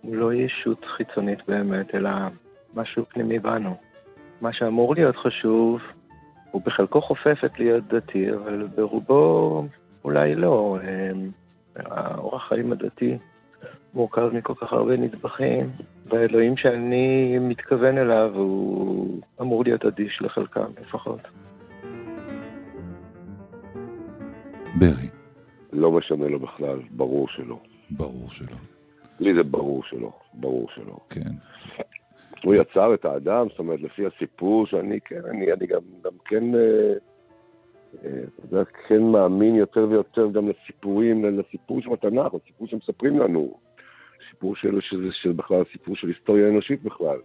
הוא 0.03 0.17
לא 0.17 0.35
ישות 0.35 0.85
חיצונית 0.97 1.39
באמת, 1.49 1.95
אלא 1.95 2.11
משהו 2.75 3.05
פנימי 3.09 3.39
בנו. 3.39 3.77
מה 4.41 4.53
שאמור 4.53 4.95
להיות 4.95 5.17
חשוב, 5.17 5.81
הוא 6.51 6.63
בחלקו 6.65 7.01
חופף 7.01 7.39
את 7.45 7.59
להיות 7.59 7.85
דתי, 7.89 8.35
אבל 8.35 8.67
ברובו 8.75 9.65
אולי 10.05 10.35
לא. 10.35 10.79
אמ, 10.83 11.31
האורח 11.77 12.49
חיים 12.49 12.73
הדתי 12.73 13.19
מורכב 13.95 14.31
מכל 14.33 14.55
כך 14.61 14.73
הרבה 14.73 14.97
נדבכים, 14.97 15.71
והאלוהים 16.07 16.57
שאני 16.57 17.39
מתכוון 17.41 17.99
אליו 17.99 18.31
הוא 18.35 19.21
אמור 19.41 19.65
להיות 19.65 19.85
אדיש 19.85 20.23
לחלקם 20.23 20.71
לפחות. 20.81 21.21
ברי. 24.79 25.09
לא 25.73 25.93
משנה 25.93 26.29
לו 26.29 26.39
בכלל, 26.39 26.79
ברור 26.91 27.29
שלא. 27.29 27.59
ברור 27.91 28.31
שלא. 28.31 28.57
לי 29.21 29.35
זה 29.35 29.43
ברור 29.43 29.83
שלא, 29.85 30.13
ברור 30.35 30.69
שלא. 30.75 30.97
כן. 31.11 31.31
הוא 32.45 32.55
יצר 32.55 32.95
את 32.95 33.05
האדם, 33.05 33.47
זאת 33.49 33.59
אומרת, 33.59 33.81
לפי 33.81 34.03
הסיפור 34.07 34.67
שאני, 34.67 35.01
כן, 35.01 35.21
אני, 35.31 35.53
אני 35.53 35.67
גם, 35.67 35.81
גם 36.05 36.13
כן, 36.25 36.55
אה, 36.55 36.93
אה, 38.05 38.21
אתה 38.37 38.57
יודע, 38.57 38.65
כן 38.89 39.03
מאמין 39.03 39.55
יותר 39.55 39.87
ויותר 39.91 40.31
גם 40.31 40.49
לסיפורים, 40.49 41.25
לסיפור 41.25 41.81
של 41.81 41.93
התנ"ך, 41.93 42.35
לסיפור 42.35 42.67
שמספרים 42.67 43.19
לנו. 43.19 43.55
סיפור 44.31 44.57
של, 44.57 44.81
שזה, 44.81 45.09
של 45.13 45.33
בכלל 45.33 45.63
סיפור 45.73 45.97
של 45.97 46.09
היסטוריה 46.09 46.49
אנושית 46.49 46.83
בכלל. 46.83 47.19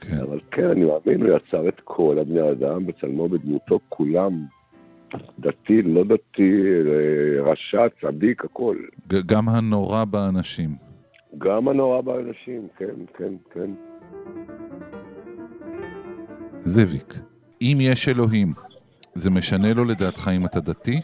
כן. 0.00 0.16
אבל 0.22 0.40
כן, 0.50 0.64
אני 0.64 0.84
מאמין, 0.84 1.22
הוא 1.22 1.36
יצר 1.36 1.68
את 1.68 1.80
כל 1.84 2.18
הבני 2.20 2.50
אדם 2.50 2.86
בצלמו, 2.86 3.28
בדמותו, 3.28 3.78
כולם. 3.88 4.44
דתי, 5.38 5.82
לא 5.82 6.04
דתי, 6.04 6.62
אה, 6.86 7.42
רשע, 7.42 7.88
צדיק, 8.00 8.44
הכל. 8.44 8.76
גם 9.26 9.48
הנורא 9.48 10.04
באנשים. 10.04 10.70
גם 11.38 11.68
הנורא 11.68 12.00
באנשים, 12.00 12.68
כן, 12.76 12.94
כן, 13.18 13.34
כן. 13.50 13.70
זאביק, 16.64 17.14
אם 17.62 17.78
יש 17.80 18.08
אלוהים, 18.08 18.48
זה 19.14 19.30
משנה 19.30 19.74
לו 19.74 19.84
לדעתך 19.84 20.30
אם 20.36 20.46
אתה 20.46 20.60
דתי? 20.60 21.00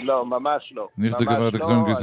לא, 0.00 0.26
ממש 0.26 0.72
לא. 0.76 0.88
ניחט 0.98 1.20
ממש 1.20 1.28
גברת 1.34 1.54
לא, 1.54 1.58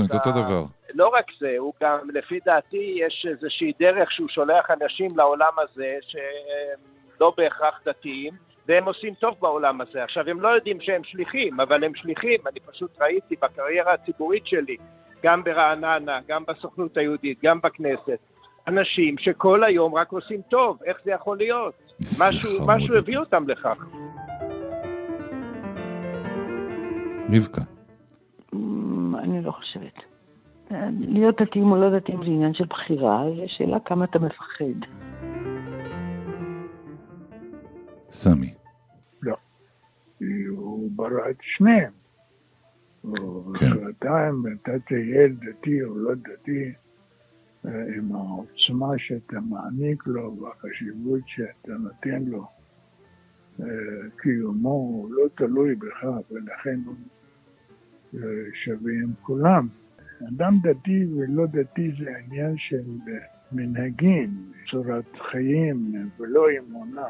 אתה- 0.06 0.18
אותו 0.18 0.32
דבר. 0.32 0.64
לא 0.94 1.08
רק 1.08 1.26
זה, 1.40 1.56
הוא 1.58 1.74
גם, 1.84 1.98
לפי 2.14 2.40
דעתי, 2.46 2.96
יש 3.00 3.26
איזושהי 3.30 3.72
דרך 3.80 4.12
שהוא 4.12 4.30
שולח 4.30 4.66
אנשים 4.82 5.08
לעולם 5.16 5.52
הזה, 5.58 5.90
שהם 6.02 6.80
לא 7.22 7.34
בהכרח 7.38 7.80
דתיים, 7.86 8.34
והם 8.68 8.86
עושים 8.86 9.14
טוב 9.14 9.36
בעולם 9.42 9.82
הזה. 9.82 10.04
עכשיו, 10.04 10.30
הם 10.30 10.42
לא 10.42 10.48
יודעים 10.48 10.82
שהם 10.82 11.02
שליחים, 11.04 11.60
אבל 11.60 11.84
הם 11.84 11.96
שליחים. 11.96 12.40
אני 12.48 12.60
פשוט 12.72 13.02
ראיתי 13.02 13.36
בקריירה 13.42 13.94
הציבורית 13.94 14.48
שלי, 14.48 14.78
גם 15.24 15.44
ברעננה, 15.44 16.20
גם 16.28 16.44
בסוכנות 16.48 16.98
היהודית, 16.98 17.40
גם 17.44 17.60
בכנסת, 17.64 18.20
אנשים 18.68 19.18
שכל 19.18 19.64
היום 19.64 19.96
רק 19.96 20.12
עושים 20.12 20.42
טוב. 20.50 20.78
איך 20.86 20.98
זה 21.06 21.12
יכול 21.12 21.38
להיות? 21.38 21.74
משהו, 22.20 22.66
משהו 22.68 22.98
הביא 22.98 23.18
אותם 23.18 23.50
לכך. 23.50 23.86
רבקה. 27.36 27.62
אמ, 28.54 29.16
אני 29.16 29.42
לא 29.42 29.52
חושבת. 29.52 29.94
להיות 31.00 31.42
דתיים 31.42 31.72
או 31.72 31.76
לא 31.76 32.00
דתיים 32.00 32.18
זה 32.18 32.30
עניין 32.30 32.54
של 32.54 32.66
בחירה, 32.66 33.24
זו 33.36 33.44
שאלה 33.48 33.78
כמה 33.86 34.06
אתה 34.06 34.20
מפחד. 34.20 34.88
סמי. 38.12 38.54
לא. 39.22 39.36
הוא 40.50 40.92
ברא 40.96 41.30
את 41.30 41.38
שניהם. 41.42 41.92
ההחלטה 43.04 44.30
אם 44.30 44.44
אתה 44.54 44.72
תהיה 44.88 45.28
דתי 45.28 45.84
או 45.84 45.98
לא 45.98 46.12
דתי, 46.16 46.74
עם 47.66 48.16
העוצמה 48.16 48.88
שאתה 48.98 49.40
מעניק 49.40 50.08
לו 50.08 50.38
והחשיבות 50.38 51.22
שאתה 51.26 51.74
נותן 51.74 52.24
לו, 52.24 52.48
אה, 53.60 53.66
קיומו 54.18 54.70
הוא 54.70 55.14
לא 55.14 55.28
תלוי 55.36 55.76
בך, 55.76 56.04
ולכן 56.32 56.80
הוא 56.86 56.96
אה, 58.14 58.20
שווה 58.54 58.94
עם 59.04 59.14
כולם. 59.22 59.68
אדם 60.30 60.54
דתי 60.64 61.06
ולא 61.16 61.46
דתי 61.46 61.92
זה 62.00 62.18
עניין 62.18 62.58
של 62.58 62.84
אה, 63.08 63.14
מנהגים, 63.52 64.52
צורת 64.72 65.18
חיים 65.32 66.10
ולא 66.20 66.46
אמונה. 66.60 67.08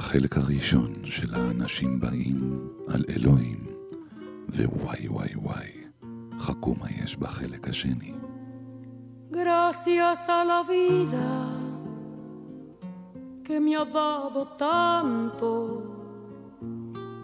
החלק 0.00 0.36
הראשון 0.36 0.92
של 1.04 1.34
האנשים 1.34 2.00
באים 2.00 2.68
על 2.88 3.04
אלוהים, 3.08 3.66
ווואי 4.48 5.08
וואי 5.08 5.34
וואי, 5.34 5.70
חכו 6.38 6.74
מה 6.80 6.86
יש 7.02 7.16
בחלק 7.16 7.68
השני. 7.68 8.12
Gracias 9.30 10.28
a 10.28 10.44
la 10.44 10.62
vida 10.62 11.28
que 13.44 13.60
me 13.60 13.72
ha 13.76 13.84
dado 13.84 14.40
tanto, 14.66 15.52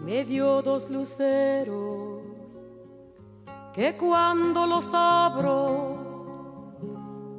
me 0.05 0.23
dio 0.25 0.61
dos 0.61 0.89
luceros 0.89 2.21
que 3.75 3.97
cuando 3.97 4.67
los 4.67 4.87
abro, 4.93 5.61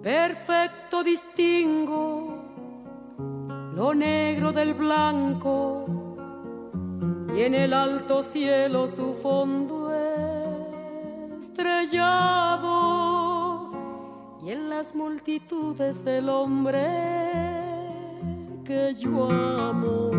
perfecto 0.02 0.96
distingo 1.04 2.04
lo 3.79 3.93
negro 3.95 4.51
del 4.51 4.73
blanco 4.73 5.85
y 7.33 7.43
en 7.43 7.55
el 7.55 7.73
alto 7.73 8.21
cielo 8.21 8.89
su 8.89 9.13
fondo 9.23 9.89
estrellado 11.39 12.67
y 14.43 14.51
en 14.51 14.69
las 14.69 14.93
multitudes 14.93 16.03
del 16.03 16.27
hombre 16.27 16.83
que 18.65 18.93
yo 18.95 19.31
amo. 19.31 20.11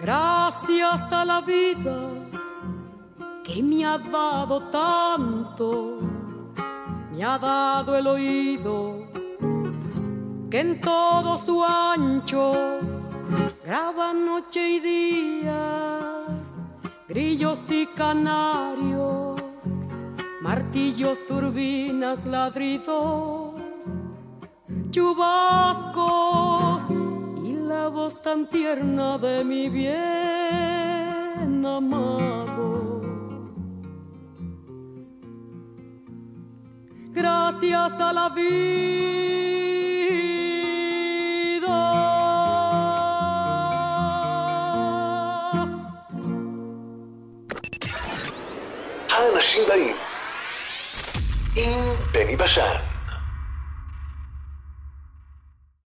Gracias 0.00 1.12
a 1.12 1.24
la 1.24 1.40
vida 1.42 2.10
que 3.44 3.62
me 3.62 3.84
ha 3.86 3.98
dado 3.98 4.62
tanto, 4.62 6.00
me 7.12 7.22
ha 7.22 7.38
dado 7.38 7.96
el 7.96 8.08
oído 8.08 9.03
que 10.54 10.60
en 10.60 10.80
todo 10.80 11.36
su 11.36 11.64
ancho 11.64 12.52
graba 13.64 14.12
noche 14.12 14.70
y 14.76 14.78
días, 14.78 16.54
grillos 17.08 17.58
y 17.70 17.86
canarios, 17.86 19.42
martillos, 20.40 21.18
turbinas, 21.26 22.24
ladridos, 22.24 23.56
chubascos 24.90 26.84
y 27.42 27.54
la 27.54 27.88
voz 27.88 28.22
tan 28.22 28.48
tierna 28.48 29.18
de 29.18 29.42
mi 29.42 29.68
bien 29.68 31.66
amado. 31.66 33.00
Gracias 37.10 37.98
a 37.98 38.12
la 38.12 38.28
vida. 38.28 39.53
חדשים 49.54 49.68
באים. 49.68 49.96
עם 51.56 51.96
בני 52.12 52.36
בשן. 52.36 52.83